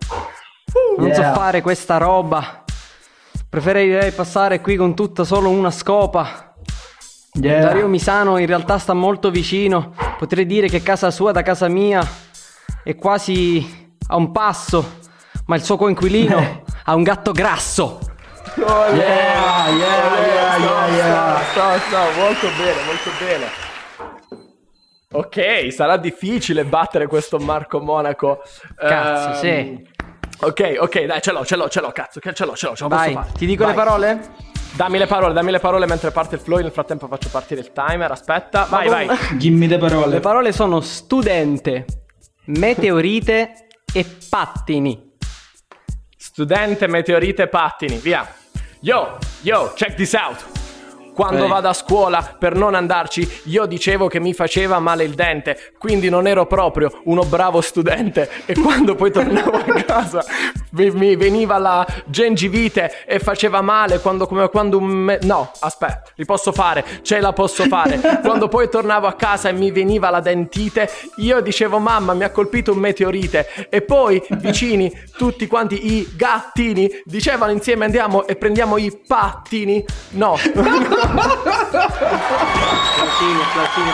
Non 0.97 1.13
so 1.13 1.21
fare 1.21 1.61
questa 1.61 1.97
roba. 1.97 2.63
Preferirei 3.47 4.11
passare 4.11 4.61
qui 4.61 4.75
con 4.75 4.95
tutta 4.95 5.23
solo 5.23 5.49
una 5.49 5.71
scopa. 5.71 6.48
Yeah. 7.33 7.61
Dario 7.61 7.87
Misano 7.87 8.37
in 8.37 8.47
realtà 8.47 8.77
sta 8.77 8.93
molto 8.93 9.29
vicino. 9.29 9.93
Potrei 10.17 10.45
dire 10.45 10.67
che 10.67 10.81
casa 10.81 11.11
sua 11.11 11.31
da 11.31 11.41
casa 11.41 11.67
mia 11.67 12.05
è 12.83 12.95
quasi 12.95 13.93
a 14.07 14.15
un 14.15 14.31
passo. 14.31 14.97
Ma 15.45 15.55
il 15.55 15.63
suo 15.63 15.77
coinquilino 15.77 16.63
ha 16.85 16.93
un 16.95 17.03
gatto 17.03 17.31
grasso. 17.31 17.99
Yeah, 18.55 18.87
yeah, 18.89 19.69
yeah, 19.69 20.57
yeah, 20.57 20.87
yeah. 20.87 21.39
Sto, 21.51 21.79
sto, 21.87 21.97
molto 22.19 22.47
bene, 22.57 22.83
molto 22.85 23.09
bene. 23.19 23.45
Ok, 25.11 25.71
sarà 25.73 25.97
difficile 25.97 26.65
battere 26.65 27.07
questo 27.07 27.37
Marco 27.39 27.79
Monaco. 27.79 28.41
Cazzo, 28.75 29.47
Ehm, 29.47 29.73
sì. 29.75 29.87
Ok, 30.41 30.75
ok, 30.79 31.05
dai, 31.05 31.21
ce 31.21 31.31
l'ho, 31.31 31.43
ce 31.45 31.55
l'ho, 31.55 31.67
ce 31.67 31.81
l'ho, 31.81 31.91
cazzo, 31.91 32.19
che 32.19 32.33
ce 32.33 32.45
l'ho, 32.45 32.55
ce 32.55 32.67
l'ho, 32.67 32.75
ce 32.75 32.83
lo 32.83 32.89
Vai, 32.89 33.11
posso 33.13 33.25
fare. 33.25 33.37
ti 33.37 33.45
dico 33.45 33.63
Vai. 33.65 33.73
le 33.75 33.77
parole? 33.83 34.19
Dammi 34.75 34.97
le 34.97 35.07
parole, 35.07 35.33
dammi 35.33 35.51
le 35.51 35.59
parole 35.59 35.85
mentre 35.85 36.11
parte 36.11 36.35
il 36.35 36.41
flow. 36.41 36.59
Nel 36.59 36.71
frattempo 36.71 37.07
faccio 37.07 37.29
partire 37.29 37.61
il 37.61 37.71
timer. 37.71 38.11
Aspetta, 38.11 38.65
vai, 38.69 38.87
vai. 38.87 39.07
Gimmi 39.37 39.67
le 39.67 39.77
parole. 39.77 40.07
Le 40.07 40.19
parole 40.19 40.51
sono 40.51 40.79
studente, 40.81 41.85
meteorite 42.45 43.67
e 43.91 44.05
pattini. 44.29 45.07
Studente, 46.15 46.87
meteorite, 46.87 47.47
pattini, 47.47 47.97
via. 47.97 48.27
Yo, 48.81 49.17
yo, 49.41 49.73
check 49.75 49.95
this 49.95 50.13
out. 50.13 50.58
Quando 51.19 51.43
Ehi. 51.43 51.49
vado 51.49 51.67
a 51.67 51.73
scuola 51.73 52.37
per 52.39 52.55
non 52.55 52.75
andarci, 52.75 53.41
io 53.47 53.65
dicevo 53.65 54.07
che 54.07 54.21
mi 54.21 54.33
faceva 54.33 54.79
male 54.79 55.03
il 55.03 55.15
dente, 55.15 55.73
quindi 55.77 56.07
non 56.07 56.27
ero 56.27 56.45
proprio 56.45 57.01
uno 57.03 57.23
bravo 57.23 57.59
studente. 57.59 58.29
E 58.45 58.53
quando 58.53 58.95
poi 58.95 59.11
tornavo 59.11 59.57
a 59.57 59.83
casa 59.83 60.23
mi, 60.69 61.17
veniva 61.17 61.57
la 61.57 61.85
gengivite 62.05 63.03
e 63.05 63.19
faceva 63.19 63.59
male. 63.59 63.99
Quando, 63.99 64.27
come, 64.27 64.47
quando 64.47 64.77
un 64.77 64.85
me- 64.85 65.19
No, 65.23 65.51
aspetta, 65.59 66.03
li 66.15 66.23
posso 66.23 66.53
fare, 66.53 66.85
ce 67.01 67.19
la 67.19 67.33
posso 67.33 67.65
fare. 67.65 67.99
quando 68.23 68.47
poi 68.47 68.69
tornavo 68.69 69.05
a 69.05 69.13
casa 69.15 69.49
e 69.49 69.51
mi 69.51 69.71
veniva 69.71 70.09
la 70.09 70.21
dentite, 70.21 70.89
io 71.17 71.41
dicevo 71.41 71.79
mamma 71.79 72.13
mi 72.13 72.23
ha 72.23 72.29
colpito 72.29 72.71
un 72.71 72.77
meteorite. 72.77 73.67
E 73.69 73.81
poi 73.81 74.23
vicini, 74.37 74.89
tutti 75.17 75.47
quanti 75.47 75.97
i 75.97 76.07
gattini 76.15 76.89
dicevano 77.03 77.51
insieme 77.51 77.83
andiamo 77.83 78.25
e 78.25 78.37
prendiamo 78.37 78.77
i 78.77 78.97
pattini. 79.05 79.83
No. 80.11 80.37
classini, 82.95 83.39
classini. 83.53 83.89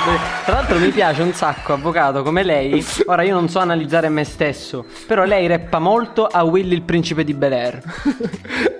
Tra 0.45 0.53
l'altro 0.55 0.79
mi 0.79 0.89
piace 0.89 1.21
un 1.21 1.33
sacco, 1.33 1.73
avvocato, 1.73 2.23
come 2.23 2.43
lei. 2.43 2.85
Ora 3.05 3.23
io 3.23 3.33
non 3.33 3.49
so 3.49 3.59
analizzare 3.59 4.09
me 4.09 4.23
stesso, 4.23 4.85
però 5.07 5.23
lei 5.23 5.47
reppa 5.47 5.79
molto 5.79 6.25
a 6.25 6.43
Willy 6.43 6.75
il 6.75 6.81
principe 6.83 7.23
di 7.23 7.33
Bel 7.33 7.53
Air. 7.53 7.81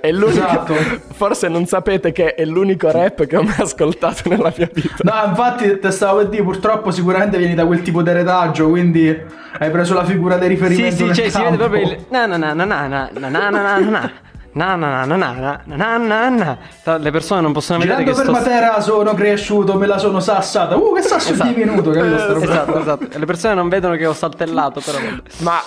È 0.02 0.12
l'unico... 0.12 0.46
Esatto. 0.46 0.76
Forse 1.14 1.48
non 1.48 1.66
sapete 1.66 2.12
che 2.12 2.36
è 2.36 2.46
l'unico 2.46 2.92
rap 2.92 3.26
che 3.26 3.38
ho 3.38 3.44
mai 3.44 3.56
ascoltato 3.60 4.30
nella 4.30 4.54
mia 4.56 4.70
vita. 4.72 4.96
No, 5.00 5.30
infatti 5.30 5.80
te 5.80 5.92
stavo 5.92 6.18
per 6.20 6.28
dire, 6.30 6.44
purtroppo 6.44 6.92
sicuramente 6.92 7.38
vieni 7.38 7.56
da 7.56 7.66
quel 7.66 7.82
tipo 7.82 8.02
di 8.02 8.12
retaggio, 8.12 8.70
quindi 8.70 9.18
hai 9.58 9.72
preso 9.72 9.94
la 9.94 10.04
figura 10.04 10.38
di 10.38 10.44
Sì, 10.44 10.50
riferimento 10.50 10.96
sì, 10.96 11.04
nel 11.06 11.16
cioè 11.16 11.30
si 11.30 11.38
vede 11.38 11.58
campo. 11.58 11.58
proprio 11.70 11.82
il 11.92 12.06
na 12.10 12.26
na 12.26 12.38
na 12.38 12.54
na 12.54 12.66
na 12.66 12.88
na 12.88 13.10
na 13.30 13.30
na 13.30 13.50
na 13.50 13.80
na. 13.80 14.12
Na 14.56 14.76
na 14.78 15.06
na 15.06 15.18
na 15.18 15.18
na 15.18 15.62
na 15.66 15.98
na 15.98 15.98
na 15.98 16.30
na. 16.30 16.98
Le 16.98 17.12
persone 17.12 17.42
non 17.42 17.52
possono 17.52 17.80
vedere 17.80 18.06
Girando 18.06 18.22
che 18.22 18.32
per 18.32 18.42
sto 18.42 18.50
Matera 18.52 18.80
sono 18.80 19.14
cresciuto, 19.14 19.78
me 19.78 19.86
la 19.86 19.98
sono 19.98 20.22
sassata. 20.22 20.78
Uh, 20.78 20.94
che 20.94 21.02
sasso 21.02 21.34
Esatto. 21.34 21.50
diminuto, 21.52 21.92
capito? 21.92 22.38
Esatto, 22.40 22.80
esatto. 22.80 23.08
Le 23.20 23.26
persone 23.26 23.54
non 23.54 23.68
vedono 23.68 23.96
che 23.98 24.06
ho 24.06 24.14
saltellato, 24.14 24.80
però. 24.80 24.98
Ma 25.40 25.62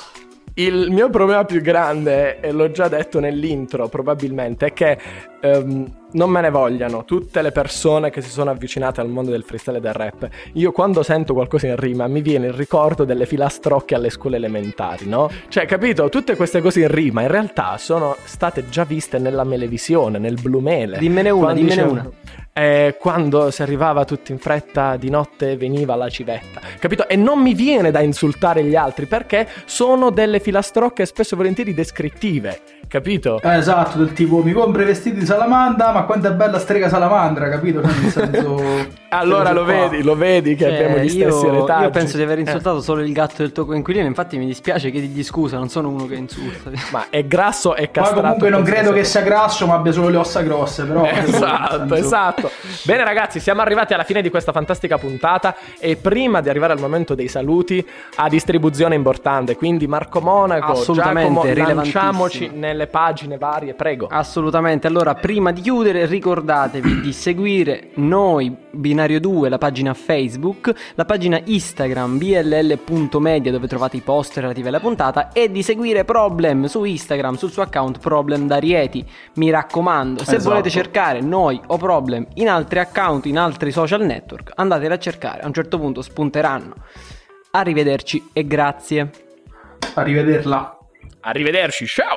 il 0.59 0.91
mio 0.91 1.09
problema 1.09 1.45
più 1.45 1.61
grande, 1.61 2.41
e 2.41 2.51
l'ho 2.53 2.71
già 2.71 2.89
detto 2.89 3.21
nell'intro 3.21 3.89
probabilmente, 3.89 4.67
è 4.67 4.73
che 4.73 4.99
ehm, 5.41 5.93
non 6.13 6.31
me 6.31 6.41
ne 6.41 6.51
vogliano 6.51 7.05
tutte 7.05 7.43
le 7.43 7.53
persone 7.53 8.11
che 8.11 8.21
si 8.23 8.31
sono 8.31 8.51
avvicinate 8.51 9.01
al 9.01 9.09
mondo 9.09 9.31
del 9.31 9.45
freestyle 9.45 9.79
e 9.79 9.81
del 9.81 9.93
rap. 9.93 10.29
Io 10.55 10.73
quando 10.73 11.03
sento 11.03 11.33
qualcosa 11.33 11.69
in 11.69 11.77
rima 11.77 12.09
mi 12.09 12.23
viene 12.23 12.47
il 12.47 12.55
ricordo 12.55 13.05
delle 13.05 13.27
filastrocche 13.27 13.95
alle 13.95 14.11
scuole 14.11 14.37
elementari, 14.37 15.07
no? 15.07 15.31
Cioè, 15.49 15.67
capito? 15.67 16.09
Tutte 16.09 16.35
queste 16.35 16.61
cose 16.61 16.81
in 16.81 16.89
rima 16.89 17.23
in 17.23 17.29
realtà 17.29 17.77
sono 17.79 18.17
state 18.25 18.69
già 18.69 18.85
viste 18.85 19.19
nella 19.19 19.45
melevisione, 19.45 20.19
nel 20.19 20.39
Blumele. 20.41 20.99
Dimmene 20.99 21.31
una, 21.31 21.53
dimmene 21.53 21.75
dicevano- 21.75 22.13
eh, 22.59 22.97
quando 22.99 23.51
si 23.53 23.63
arrivava 23.63 24.05
tutti 24.05 24.33
in 24.33 24.39
fretta 24.39 24.97
di 24.97 25.11
notte 25.11 25.57
veniva 25.57 25.95
la 25.95 26.09
civetta, 26.09 26.61
capito? 26.81 27.09
E 27.09 27.15
non 27.15 27.41
mi 27.41 27.55
viene 27.55 27.91
da 27.93 28.01
insultare 28.01 28.65
gli 28.65 28.75
altri 28.75 29.07
perché 29.07 29.47
sono 29.65 30.11
delle 30.11 30.41
filastrocche 30.41 31.07
spesso 31.07 31.35
e 31.35 31.37
volentieri 31.37 31.73
descrittive, 31.73 32.61
capito? 32.89 33.41
Eh, 33.43 33.57
esatto, 33.59 33.99
del 33.99 34.13
tipo 34.13 34.43
mi 34.43 34.53
compri 34.53 34.83
i 34.83 34.87
vestiti 34.87 35.19
di 35.21 35.27
salamandra, 35.27 35.93
ma 35.93 36.03
quanto 36.03 36.27
è 36.29 36.33
bella 36.33 36.59
strega 36.59 36.89
salamandra, 36.89 37.49
capito? 37.49 37.81
Cioè, 37.83 37.93
nel 38.01 38.11
senso... 38.11 38.97
Allora 39.11 39.53
lo 39.53 39.65
vedi, 39.65 40.03
lo 40.03 40.15
vedi 40.17 40.55
che 40.55 40.65
Cioè, 40.65 40.75
abbiamo 40.75 40.99
gli 41.03 41.09
stessi 41.09 41.47
io, 41.47 41.61
retaggi. 41.61 41.83
io 41.85 41.91
penso 41.91 42.17
di 42.19 42.23
aver 42.25 42.37
Eh, 42.37 42.41
insultato 42.43 42.83
solo 42.83 43.01
il 43.01 43.11
gatto 43.15 43.37
del 43.39 43.53
tuo 43.53 43.65
coinquilino, 43.65 44.05
infatti 44.05 44.37
mi 44.37 44.45
dispiace 44.45 44.91
chiedegli 44.91 45.25
scusa, 45.25 45.57
non 45.57 45.71
sono 45.71 45.89
uno 45.89 46.05
che 46.07 46.15
insulta. 46.17 46.71
ma 46.93 47.07
è 47.09 47.25
grasso 47.25 47.75
e 47.75 47.91
castrato. 47.91 48.21
comunque 48.21 48.51
non 48.51 48.63
credo 48.65 48.93
che 48.93 49.05
sia- 49.05 49.23
grasso, 49.23 49.67
ma 49.67 49.77
abbia 49.77 49.93
solo 49.93 50.09
le 50.11 50.17
ossa 50.19 50.43
grosse, 50.43 50.85
però... 50.85 51.07
Esatto, 51.09 51.85
nel 51.85 52.48
esatto. 52.49 52.83
Bene 52.85 53.05
ragazzi, 53.05 53.41
siamo 53.41 53.61
arrivati 53.61 53.95
alla 53.95 54.05
fine 54.05 54.23
di 54.23 54.31
questa 54.31 54.53
fantastica 54.53 54.99
puntata 54.99 55.57
e 55.79 55.97
prima 55.97 56.41
di 56.41 56.49
arrivare 56.49 56.73
al 56.73 56.81
momento 56.81 57.15
dei 57.15 57.29
saluti 57.29 57.87
a 58.17 58.29
distribuzione 58.29 58.95
importante, 58.95 59.57
quindi 59.57 59.87
Marco 59.87 60.21
Monaco, 60.21 60.73
Assolutamente, 60.73 61.55
Giacomo, 61.55 61.75
lanciamoci 61.75 62.51
nelle 62.53 62.87
pagine 62.87 63.39
varie, 63.39 63.75
prego. 63.75 64.07
Assolutamente, 64.11 64.87
allora 64.87 65.15
prima 65.15 65.53
di 65.53 65.61
chiudere 65.61 66.07
ricordatevi 66.07 67.01
di 67.01 67.13
seguire 67.13 67.91
noi 67.95 68.55
Binario 68.71 69.21
2, 69.21 69.49
la 69.49 69.59
pagina 69.59 69.95
Facebook, 69.95 70.73
la 70.95 71.05
pagina 71.05 71.41
Instagram 71.43 72.19
bll.media 72.19 73.51
dove 73.51 73.67
trovate 73.67 73.97
i 73.97 74.01
post 74.01 74.37
relativi 74.37 74.69
alla 74.69 74.81
puntata 74.81 75.33
e 75.33 75.51
di 75.51 75.63
seguire 75.63 76.05
Problem 76.05 76.67
su 76.67 76.85
Instagram 76.85 77.37
sul 77.37 77.51
suo 77.51 77.63
account 77.63 77.99
Problem 77.99 78.47
da 78.47 78.57
Rieti. 78.57 79.05
Mi 79.35 79.51
raccomando, 79.51 80.25
se 80.25 80.37
Esatto. 80.37 80.51
volete 80.51 80.71
cercare 80.71 81.21
noi 81.21 81.61
o 81.67 81.77
Problem 81.77 82.27
in 82.41 82.49
altri 82.49 82.79
account, 82.79 83.27
in 83.27 83.39
altri 83.39 83.71
social 83.71 84.05
network, 84.05 84.53
andateli 84.55 84.93
a 84.93 84.99
cercare, 84.99 85.43
a 85.43 85.47
un 85.47 85.53
certo 85.53 85.79
punto 85.79 86.03
spunteranno. 86.03 86.75
Arrivederci 87.51 88.31
e 88.33 88.47
grazie. 88.47 89.11
Arrivederla. 89.95 90.79
Arrivederci, 91.21 91.87
ciao! 91.87 92.17